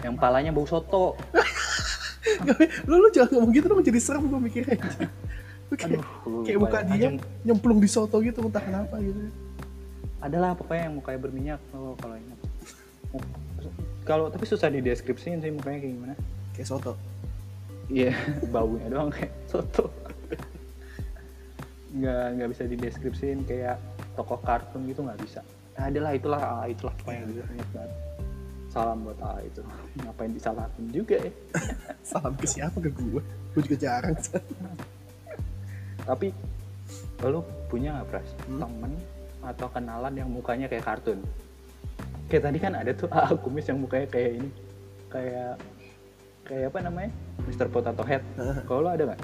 yang 0.00 0.16
palanya 0.16 0.50
bau 0.50 0.64
soto. 0.64 1.12
Lu 2.88 2.96
lu 2.96 3.08
jangan 3.10 3.36
ngomong 3.36 3.52
gitu 3.52 3.66
dong 3.66 3.80
jadi 3.80 4.00
serem 4.00 4.24
gue 4.26 4.40
mikirnya. 4.40 4.76
Kayak, 5.70 6.02
Aduh, 6.02 6.42
kayak 6.42 6.58
muka 6.58 6.78
bayang 6.82 6.88
dia 6.90 7.08
aja. 7.14 7.24
nyemplung 7.44 7.78
di 7.78 7.86
soto 7.86 8.16
gitu 8.18 8.42
entah 8.42 8.58
kenapa 8.58 8.96
gitu. 8.98 9.28
Adalah 10.18 10.52
pokoknya 10.52 10.88
yang 10.88 10.94
mukanya 10.98 11.20
berminyak. 11.20 11.60
Kalau 11.70 11.94
kalau 11.96 12.16
ingat 12.16 12.38
kalau 14.10 14.26
tapi 14.26 14.42
susah 14.42 14.66
dideskripsiin 14.74 15.38
sih 15.38 15.54
mukanya 15.54 15.78
kayak 15.86 15.94
gimana. 15.94 16.14
Kayak 16.50 16.66
soto. 16.66 16.92
Iya 17.86 18.10
baunya 18.54 18.90
doang 18.90 19.14
kayak 19.14 19.30
soto. 19.46 19.86
Nggak 21.98 22.26
nggak 22.34 22.48
bisa 22.50 22.62
dideskripsiin 22.66 23.46
kayak 23.46 23.78
tokoh 24.18 24.42
kartun 24.42 24.82
gitu 24.90 25.06
nggak 25.06 25.22
bisa. 25.22 25.46
Nah, 25.78 25.86
adalah 25.86 26.10
itulah 26.10 26.42
ah, 26.42 26.66
itulah 26.66 26.94
pokoknya. 26.98 27.22
Gitu 27.30 27.42
ingat 27.54 27.70
banget 27.70 27.92
salam 28.70 29.02
buat 29.02 29.18
A 29.22 29.42
itu. 29.42 29.62
Ngapain 30.02 30.30
disalahin 30.34 30.86
juga 30.90 31.18
ya? 31.18 31.32
Salam 32.02 32.34
ke 32.34 32.46
siapa 32.50 32.78
ke 32.82 32.90
gue 32.90 33.22
gue 33.22 33.62
juga 33.66 33.78
jarang. 33.78 34.14
Tapi 36.02 36.34
lo 37.26 37.46
punya 37.70 37.94
nggak 37.98 38.06
pras? 38.10 38.28
Hmm? 38.46 38.58
temen 38.58 38.92
atau 39.40 39.66
kenalan 39.70 40.14
yang 40.14 40.28
mukanya 40.30 40.66
kayak 40.66 40.86
kartun 40.86 41.22
kayak 42.30 42.44
tadi 42.46 42.58
kan 42.62 42.72
ada 42.78 42.90
tuh 42.94 43.10
A 43.16 43.34
kumis 43.34 43.66
yang 43.66 43.82
mukanya 43.82 44.06
kayak 44.06 44.30
ini 44.38 44.48
kayak 45.10 45.58
kayak 46.46 46.64
apa 46.70 46.78
namanya? 46.82 47.10
Mr. 47.44 47.66
Potato 47.66 48.02
Head. 48.06 48.22
Kalau 48.64 48.86
lo 48.86 48.90
ada 48.90 49.04
nggak? 49.10 49.20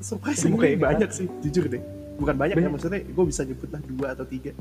Surprisingly 0.00 0.54
Mukanya 0.54 0.70
kayak 0.70 0.82
banyak 0.86 1.10
sih 1.10 1.26
jujur 1.42 1.66
deh. 1.66 1.82
Bukan 2.16 2.34
banyak 2.36 2.54
ya 2.54 2.58
Banyak. 2.62 2.72
maksudnya 2.72 3.00
gue 3.02 3.24
bisa 3.26 3.42
nyebut 3.42 3.68
lah 3.68 3.80
dua 3.82 4.06
atau 4.14 4.24
tiga. 4.24 4.52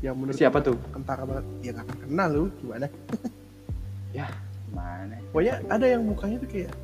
Yang 0.00 0.14
menurut 0.16 0.36
Siapa 0.38 0.58
tuh? 0.60 0.76
kentara 0.92 1.22
banget. 1.24 1.44
Ya 1.60 1.70
gak 1.72 1.86
kenal 2.04 2.28
lu 2.30 2.44
gimana? 2.60 2.86
Ya 4.10 4.26
mana? 4.74 5.14
Pokoknya 5.30 5.62
ada 5.70 5.86
yang 5.86 6.02
mukanya 6.02 6.42
tuh 6.42 6.50
kayak 6.50 6.74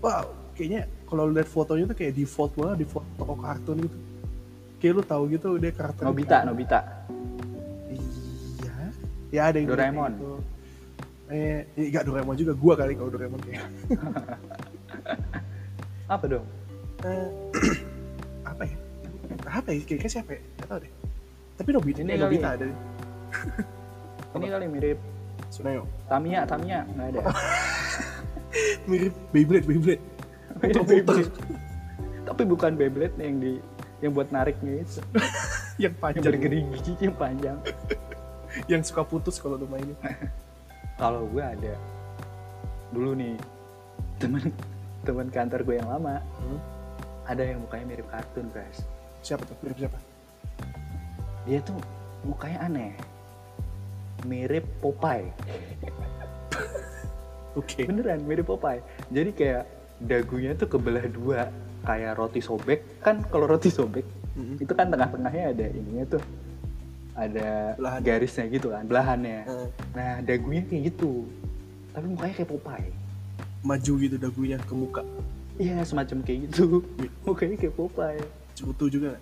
wow 0.00 0.24
kayaknya 0.56 0.88
kalau 1.04 1.28
lihat 1.28 1.44
fotonya 1.44 1.84
tuh 1.84 1.96
kayak 2.00 2.16
default 2.16 2.56
banget 2.56 2.88
default 2.88 3.04
toko 3.20 3.34
kartun 3.36 3.76
gitu. 3.84 3.98
Kayak 4.80 4.92
lu 4.96 5.02
tahu 5.04 5.22
gitu 5.28 5.48
dia 5.60 5.72
karakter 5.76 6.02
Nobita 6.08 6.36
Nobita 6.48 6.80
ya 9.30 9.50
ada 9.50 9.56
yang 9.58 9.68
Doraemon. 9.70 10.12
gitu. 10.18 10.34
eh 11.30 11.62
enggak 11.78 12.04
Doraemon 12.06 12.36
juga. 12.36 12.52
Gua 12.58 12.74
kali 12.74 12.92
kalau 12.98 13.10
Doraemon 13.10 13.40
kayak. 13.42 13.66
Apa 16.14 16.24
dong? 16.26 16.46
Eh, 17.06 17.28
apa 18.50 18.66
ya? 18.66 18.76
Apa 19.46 19.68
ya? 19.70 19.78
Kira-kira 19.86 20.10
siapa 20.10 20.34
ya? 20.34 20.42
Nggak 20.42 20.66
tahu 20.66 20.78
deh. 20.82 20.92
Tapi 21.54 21.68
Nobita 21.70 22.00
Ini 22.02 22.10
eh. 22.10 22.18
Nobita 22.18 22.48
ada. 22.58 22.66
Deh 22.66 22.74
ini 24.42 24.46
kali 24.50 24.66
mirip. 24.66 24.98
Suneo 25.54 25.86
Tamiya 26.10 26.42
Tamiya. 26.50 26.82
Nggak 26.98 27.06
ada. 27.14 27.20
Mirip 28.90 29.14
Beyblade 29.30 29.66
Beyblade. 29.66 30.02
Mirip 30.58 30.82
Beyblade. 30.82 31.30
tapi 32.26 32.42
bukan 32.46 32.74
Beyblade 32.74 33.14
yang 33.22 33.38
di 33.38 33.62
yang 34.00 34.12
buat 34.16 34.32
nariknya 34.32 34.82
itu 34.82 34.98
yang 35.78 35.90
yang 35.90 35.94
panjang 36.00 36.24
bergerigi 36.24 36.92
yang 36.98 37.14
panjang 37.14 37.56
yang 38.66 38.82
suka 38.82 39.02
putus 39.02 39.38
kalau 39.38 39.54
lu 39.54 39.66
mainin? 39.66 39.94
Kalau 41.00 41.24
gue 41.24 41.40
ada. 41.40 41.74
Dulu 42.92 43.16
nih 43.16 43.32
temen 44.20 44.52
temen 45.08 45.32
kantor 45.32 45.64
gue 45.64 45.80
yang 45.80 45.88
lama 45.88 46.20
Hmm. 46.36 46.60
ada 47.24 47.40
yang 47.40 47.64
mukanya 47.64 47.86
mirip 47.88 48.06
kartun 48.12 48.52
guys. 48.52 48.84
Siapa 49.22 49.48
tuh? 49.48 49.56
Mirip 49.64 49.80
siapa? 49.80 49.96
Dia 51.48 51.64
tuh 51.64 51.78
mukanya 52.20 52.68
aneh. 52.68 52.92
Mirip 54.28 54.68
Popeye. 54.84 55.32
Oke. 57.58 57.88
Beneran 57.88 58.20
mirip 58.22 58.46
Popeye. 58.46 58.84
Jadi 59.08 59.30
kayak 59.32 59.64
dagunya 60.00 60.52
tuh 60.52 60.68
kebelah 60.68 61.06
dua. 61.08 61.48
Kayak 61.80 62.20
roti 62.20 62.44
sobek. 62.44 63.00
Kan 63.00 63.24
kalau 63.24 63.48
roti 63.48 63.72
sobek 63.72 64.04
Mm-mm. 64.36 64.62
itu 64.62 64.72
kan 64.76 64.86
tengah-tengahnya 64.86 65.44
ada 65.50 65.64
ininya 65.74 66.04
tuh 66.06 66.22
ada 67.12 67.74
Belahan. 67.74 68.00
garisnya 68.00 68.46
gitu 68.46 68.70
kan 68.70 68.84
belahannya. 68.84 69.38
Eh, 69.44 69.66
nah 69.92 70.10
dagunya 70.20 70.62
kayak 70.62 70.82
gitu. 70.90 71.26
Tapi 71.90 72.06
mukanya 72.06 72.34
kayak 72.36 72.50
Popeye. 72.50 72.90
Maju 73.60 73.92
gitu 73.98 74.16
dagunya 74.16 74.56
ke 74.56 74.72
muka. 74.72 75.02
Iya 75.56 75.82
semacam 75.82 76.22
kayak 76.22 76.38
gitu. 76.48 76.80
Mukanya 77.22 77.56
kayak 77.56 77.74
Popeye. 77.74 78.22
Cerutu 78.54 78.86
juga 78.88 79.18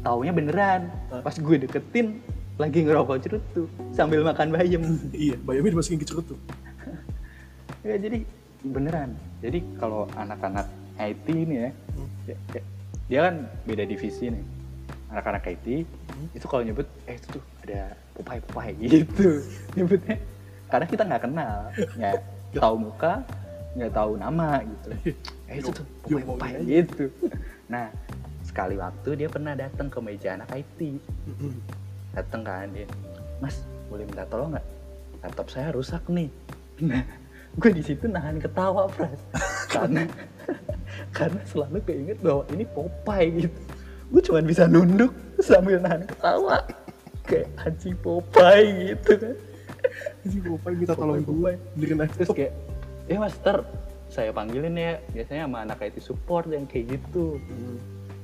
taunya 0.00 0.30
beneran. 0.30 0.92
Hah? 1.08 1.20
pas 1.20 1.32
gue 1.32 1.56
deketin 1.58 2.20
lagi 2.56 2.84
ngerokok 2.84 3.16
cerutu. 3.18 3.62
Sambil 3.90 4.20
makan 4.20 4.52
bayam. 4.52 4.82
Iya 5.16 5.40
bayamnya 5.40 5.74
dimasukin 5.74 5.98
ke 5.98 6.06
cerutu. 6.06 6.36
Ya 7.80 7.96
jadi 7.96 8.28
beneran. 8.60 9.16
Jadi 9.40 9.64
kalau 9.80 10.04
anak-anak 10.12 10.68
IT 11.00 11.26
ini 11.26 11.54
ya, 11.58 11.70
Hmm. 11.96 12.08
ya- 12.28 12.40
ya- 12.52 12.68
dia 13.08 13.20
kan 13.24 13.34
beda 13.64 13.82
divisi 13.82 14.28
nih 14.28 14.44
anak-anak 15.10 15.42
IT 15.48 15.66
Hmm. 16.10 16.28
itu 16.30 16.44
kalau 16.44 16.60
nyebut 16.60 16.84
eh 17.04 17.16
itu 17.16 17.26
tuh 17.30 17.42
ada 17.62 17.82
Popeye 18.12 18.40
Popeye 18.42 18.74
gitu. 18.92 19.40
Nyebutnya 19.72 20.16
karena 20.66 20.86
kita 20.86 21.02
nggak 21.02 21.22
kenal 21.22 21.56
nggak 21.96 22.16
tahu 22.58 22.74
muka 22.80 23.12
nggak 23.72 23.90
tahu 23.90 24.10
nama 24.14 24.60
gitu. 24.60 24.88
Eh 25.46 25.56
itu 25.56 25.70
tuh 25.72 25.86
Yo- 26.06 26.20
Popeye 26.20 26.60
gitu. 26.62 27.08
Nah 27.66 27.88
sekali 28.42 28.74
waktu 28.74 29.10
dia 29.16 29.28
pernah 29.28 29.54
datang 29.54 29.86
ke 29.86 29.98
meja 29.98 30.34
anak 30.34 30.50
IT 30.52 30.98
Mm-mm. 31.24 31.54
datang 32.12 32.42
kan 32.42 32.66
dia 32.68 32.86
mas 33.38 33.62
boleh 33.86 34.04
minta 34.04 34.26
tolong 34.26 34.52
nggak? 34.52 34.66
Laptop 35.20 35.48
saya 35.48 35.70
rusak 35.70 36.02
nih. 36.06 36.28
Nah 36.80 37.02
gue 37.58 37.70
di 37.72 37.82
situ 37.82 38.06
nahan 38.06 38.38
ketawa 38.38 38.86
pras 38.86 39.18
karena 39.66 40.06
karena 41.10 41.40
selalu 41.44 41.78
keinget 41.80 42.18
bahwa 42.18 42.42
ini 42.48 42.62
Popeye 42.64 43.30
gitu 43.40 43.58
gue 44.10 44.22
cuma 44.26 44.42
bisa 44.42 44.66
nunduk 44.66 45.14
sambil 45.38 45.78
nahan 45.78 46.02
ketawa. 46.04 46.66
Kayak 47.24 47.46
anjing 47.62 47.96
Popeye 48.02 48.94
gitu 48.94 49.12
kan. 49.16 49.36
Jadi 50.26 50.38
Popeye 50.42 50.76
minta 50.76 50.94
tolong 50.98 51.22
gue 51.22 51.52
terus 51.78 51.94
laptop 51.94 52.34
kayak 52.34 52.52
ya 53.06 53.16
mas 53.22 53.34
ntar 53.38 53.62
saya 54.10 54.34
panggilin 54.34 54.74
ya. 54.74 54.98
Biasanya 55.14 55.46
sama 55.46 55.58
anak 55.62 55.78
IT 55.86 56.02
support 56.02 56.50
yang 56.50 56.66
kayak 56.66 56.98
gitu. 56.98 57.38
Hmm. 57.38 57.78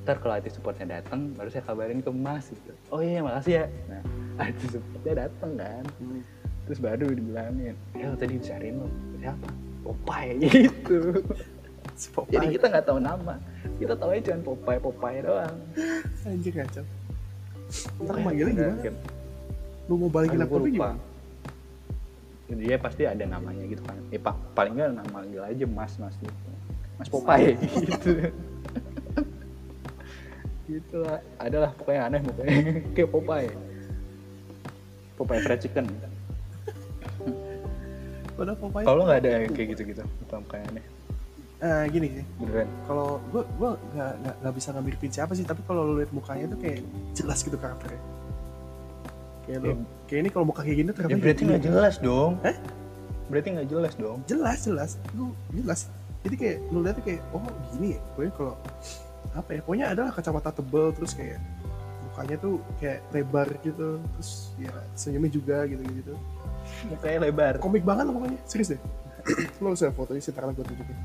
ntar 0.06 0.22
kalau 0.22 0.38
IT 0.38 0.54
supportnya 0.54 1.02
datang 1.02 1.34
baru 1.34 1.50
saya 1.50 1.66
kabarin 1.66 2.02
ke 2.02 2.10
mas 2.10 2.50
gitu. 2.50 2.74
Oh 2.90 3.02
iya 3.02 3.22
makasih 3.22 3.62
ya. 3.62 3.64
Nah 3.90 4.02
IT 4.50 4.60
supportnya 4.74 5.26
datang 5.26 5.54
kan. 5.54 5.84
Hmm. 6.02 6.22
terus 6.66 6.82
baru 6.82 7.06
dibilangin 7.14 7.78
ya 7.94 8.10
tadi 8.18 8.42
dicariin 8.42 8.82
lo 8.82 8.90
siapa? 9.22 9.48
Popeye. 9.86 10.50
Gitu 10.66 11.22
Popeye. 11.96 12.32
jadi 12.36 12.46
kita 12.52 12.66
nggak 12.68 12.84
tahu 12.84 12.98
nama. 13.00 13.34
Kita 13.76 13.94
tahu 13.96 14.08
aja 14.12 14.20
cuma 14.28 14.40
Popeye 14.44 14.78
Popeye 14.78 15.20
doang. 15.20 15.56
Anjir 16.24 16.52
kacau. 16.52 16.84
Ntar 17.98 18.16
manggilnya 18.20 18.54
gimana? 18.54 18.76
kayak, 18.78 18.96
lu 19.88 19.94
mau 19.96 20.10
balikin 20.12 20.38
laptopnya 20.38 20.70
lupa. 20.70 20.76
gimana? 20.92 21.00
Dia 22.46 22.76
pasti 22.78 23.02
ada 23.02 23.24
namanya 23.26 23.64
gitu 23.66 23.82
kan. 23.82 23.96
Ya 24.08 24.20
pa- 24.20 24.38
paling 24.52 24.76
nggak 24.76 24.92
nama 24.92 25.10
manggil 25.10 25.42
aja 25.42 25.64
mas 25.66 25.92
mas 25.96 26.14
gitu. 26.20 26.36
Mas 26.96 27.08
Popeye. 27.08 27.56
Gitu. 27.88 28.10
Gitu 30.66 30.96
lah 30.98 31.22
adalah 31.38 31.70
pokoknya 31.72 32.00
aneh 32.06 32.20
pokoknya 32.20 32.54
kayak 32.94 33.10
Popeye. 33.10 33.50
Popeye 35.16 35.40
fried 35.40 35.60
chicken. 35.62 35.86
Padahal 38.36 38.58
Popeye 38.60 38.84
kalau 38.84 39.02
nggak 39.06 39.18
ada 39.24 39.30
yang 39.40 39.52
kayak 39.54 39.68
gitu 39.74 39.82
gitu 39.90 40.02
bukan 40.26 40.42
kayak 40.46 40.66
aneh 40.70 40.84
Eh, 41.56 41.84
gini 41.88 42.20
sih. 42.20 42.24
Beneran. 42.36 42.68
Kalau 42.84 43.16
gue 43.32 43.42
gue 43.56 43.70
nggak 43.96 44.12
nggak 44.20 44.34
nggak 44.44 44.54
bisa 44.60 44.68
ngambilin 44.76 45.12
siapa 45.12 45.32
sih 45.32 45.44
tapi 45.48 45.64
kalau 45.64 45.88
lu 45.88 46.04
lihat 46.04 46.12
mukanya 46.12 46.52
tuh 46.52 46.58
kayak 46.60 46.84
jelas 47.16 47.40
gitu 47.40 47.56
karakternya. 47.56 48.00
Kayak 49.48 49.58
lu 49.64 49.68
Ya. 49.72 49.74
kayak 50.04 50.20
ini 50.20 50.30
kalau 50.36 50.44
muka 50.44 50.60
kayak 50.60 50.76
gini 50.84 50.90
ternyata 50.92 51.16
ya 51.16 51.22
berarti 51.24 51.42
nggak 51.48 51.62
jelas 51.64 51.94
dong. 52.04 52.32
Hah? 52.44 52.56
berarti 53.26 53.48
nggak 53.58 53.68
jelas 53.72 53.92
dong. 53.96 54.18
Jelas 54.28 54.58
jelas. 54.68 54.90
Lu 55.16 55.32
jelas. 55.50 55.80
Jadi 56.22 56.34
kayak 56.36 56.58
lu 56.70 56.78
lihat 56.84 57.00
kayak 57.00 57.24
oh 57.32 57.42
gini 57.72 57.96
ya? 57.96 58.00
Pokoknya 58.12 58.32
kalau 58.36 58.54
apa 59.32 59.50
ya? 59.50 59.60
Pokoknya 59.64 59.86
adalah 59.96 60.10
kacamata 60.12 60.50
tebel 60.52 60.92
terus 60.92 61.12
kayak 61.16 61.40
mukanya 62.12 62.36
tuh 62.36 62.60
kayak 62.78 63.00
lebar 63.16 63.48
gitu. 63.64 63.96
Terus 63.96 64.30
ya 64.60 64.70
senyumnya 64.92 65.32
juga 65.32 65.64
gitu 65.64 65.80
gitu. 65.88 66.14
Mukanya 66.92 67.18
lebar. 67.26 67.52
Komik 67.58 67.80
banget 67.82 68.06
lah 68.06 68.14
pokoknya. 68.14 68.38
Serius 68.44 68.76
deh. 68.76 68.80
Lo 69.58 69.72
lihat 69.72 69.90
fotonya 69.96 70.20
sih 70.22 70.30
ntar 70.30 70.46
gue 70.52 70.60
tunjukin 70.62 70.98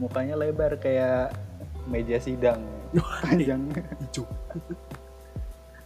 mukanya 0.00 0.34
lebar 0.34 0.76
kayak 0.80 1.34
meja 1.86 2.18
sidang. 2.18 2.60
Panjang. 3.22 3.62
hijau. 3.72 4.24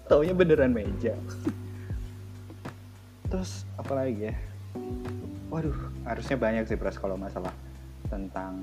Taunya 0.06 0.34
beneran 0.34 0.74
meja. 0.74 1.14
Terus 3.26 3.66
apa 3.74 3.92
lagi 3.92 4.30
ya? 4.30 4.34
Waduh 5.50 5.74
harusnya 6.06 6.36
banyak 6.38 6.64
sih 6.70 6.78
pras 6.78 6.98
kalau 6.98 7.18
masalah 7.18 7.54
tentang 8.06 8.62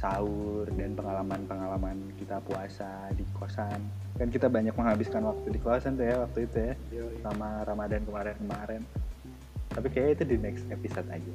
sahur 0.00 0.66
dan 0.74 0.98
pengalaman-pengalaman 0.98 2.16
kita 2.18 2.40
puasa 2.42 3.12
di 3.14 3.22
kosan. 3.36 3.78
Kan 4.18 4.28
kita 4.32 4.50
banyak 4.50 4.74
menghabiskan 4.74 5.22
waktu 5.22 5.52
di 5.52 5.60
kosan 5.60 5.94
tuh 5.94 6.06
ya 6.08 6.16
waktu 6.24 6.48
itu 6.48 6.56
ya 6.58 6.74
sama 7.22 7.62
Ramadan 7.62 8.02
kemarin-kemarin 8.02 8.82
tapi 9.72 9.88
kayaknya 9.88 10.12
itu 10.14 10.24
di 10.28 10.36
next 10.38 10.64
episode 10.68 11.08
aja. 11.08 11.32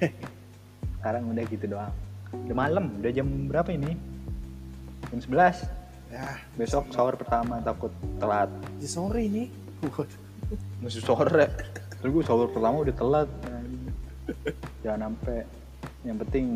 Sekarang 0.98 1.22
udah 1.30 1.44
gitu 1.52 1.64
doang. 1.68 1.94
Udah 2.32 2.56
malam 2.56 2.84
udah 2.98 3.12
jam 3.12 3.28
berapa 3.46 3.70
ini? 3.70 3.92
Jam 5.12 5.20
11 5.20 5.68
ya. 6.10 6.26
Besok 6.56 6.90
sahur 6.90 7.14
pertama 7.14 7.60
takut 7.60 7.92
telat. 8.16 8.50
Di 8.80 8.88
sore 8.88 9.28
ini? 9.28 9.52
Masih 10.80 11.04
sore. 11.04 11.52
Terus 12.00 12.10
gue 12.10 12.24
sahur 12.24 12.48
pertama 12.48 12.82
udah 12.82 12.94
telat. 12.96 13.28
Jangan 14.80 15.12
sampai. 15.12 15.44
Yang 16.04 16.18
penting 16.28 16.46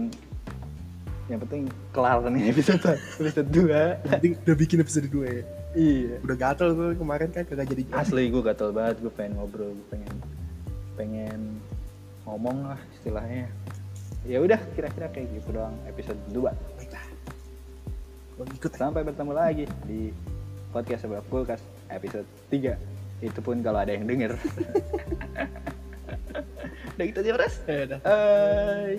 yang 1.28 1.40
penting 1.44 1.68
kelar 1.92 2.24
nih 2.24 2.48
episode 2.48 2.80
episode 3.20 3.52
2 3.52 4.00
penting 4.00 4.32
udah 4.48 4.56
bikin 4.56 4.80
episode 4.80 5.12
2 5.12 5.28
ya? 5.28 5.44
Iya. 5.76 6.16
Udah 6.24 6.36
gatel 6.40 6.72
tuh 6.72 6.96
kemarin 6.96 7.28
kan 7.28 7.44
kagak 7.44 7.68
jadi 7.68 7.84
asli 7.92 8.32
gue 8.32 8.40
gatel 8.40 8.72
banget. 8.72 9.04
Gue 9.04 9.12
pengen 9.12 9.36
ngobrol 9.36 9.76
gue 9.76 9.86
pengen 9.92 10.08
pengen 10.98 11.62
ngomong 12.26 12.74
lah 12.74 12.80
istilahnya. 12.98 13.46
Ya 14.26 14.42
udah 14.42 14.58
kira-kira 14.74 15.06
kayak 15.14 15.30
gitu 15.30 15.54
doang 15.54 15.78
episode 15.87 16.18
2 16.34 16.42
baiklah 16.42 17.06
kalau 18.38 18.54
ikut 18.54 18.72
ya. 18.74 18.78
sampai 18.78 19.02
bertemu 19.06 19.32
lagi 19.34 19.64
di 19.87 20.11
podcast 20.74 21.06
sebelah 21.06 21.24
kulkas 21.30 21.62
episode 21.90 22.26
3 22.50 22.74
itu 23.22 23.40
pun 23.42 23.58
kalau 23.62 23.82
ada 23.82 23.94
yang 23.94 24.06
denger. 24.06 24.34
Udah 26.98 27.06
gitu 27.06 27.18
aja 27.22 27.30
ya 27.30 27.82
udah. 27.87 28.00
Hai 28.02 28.98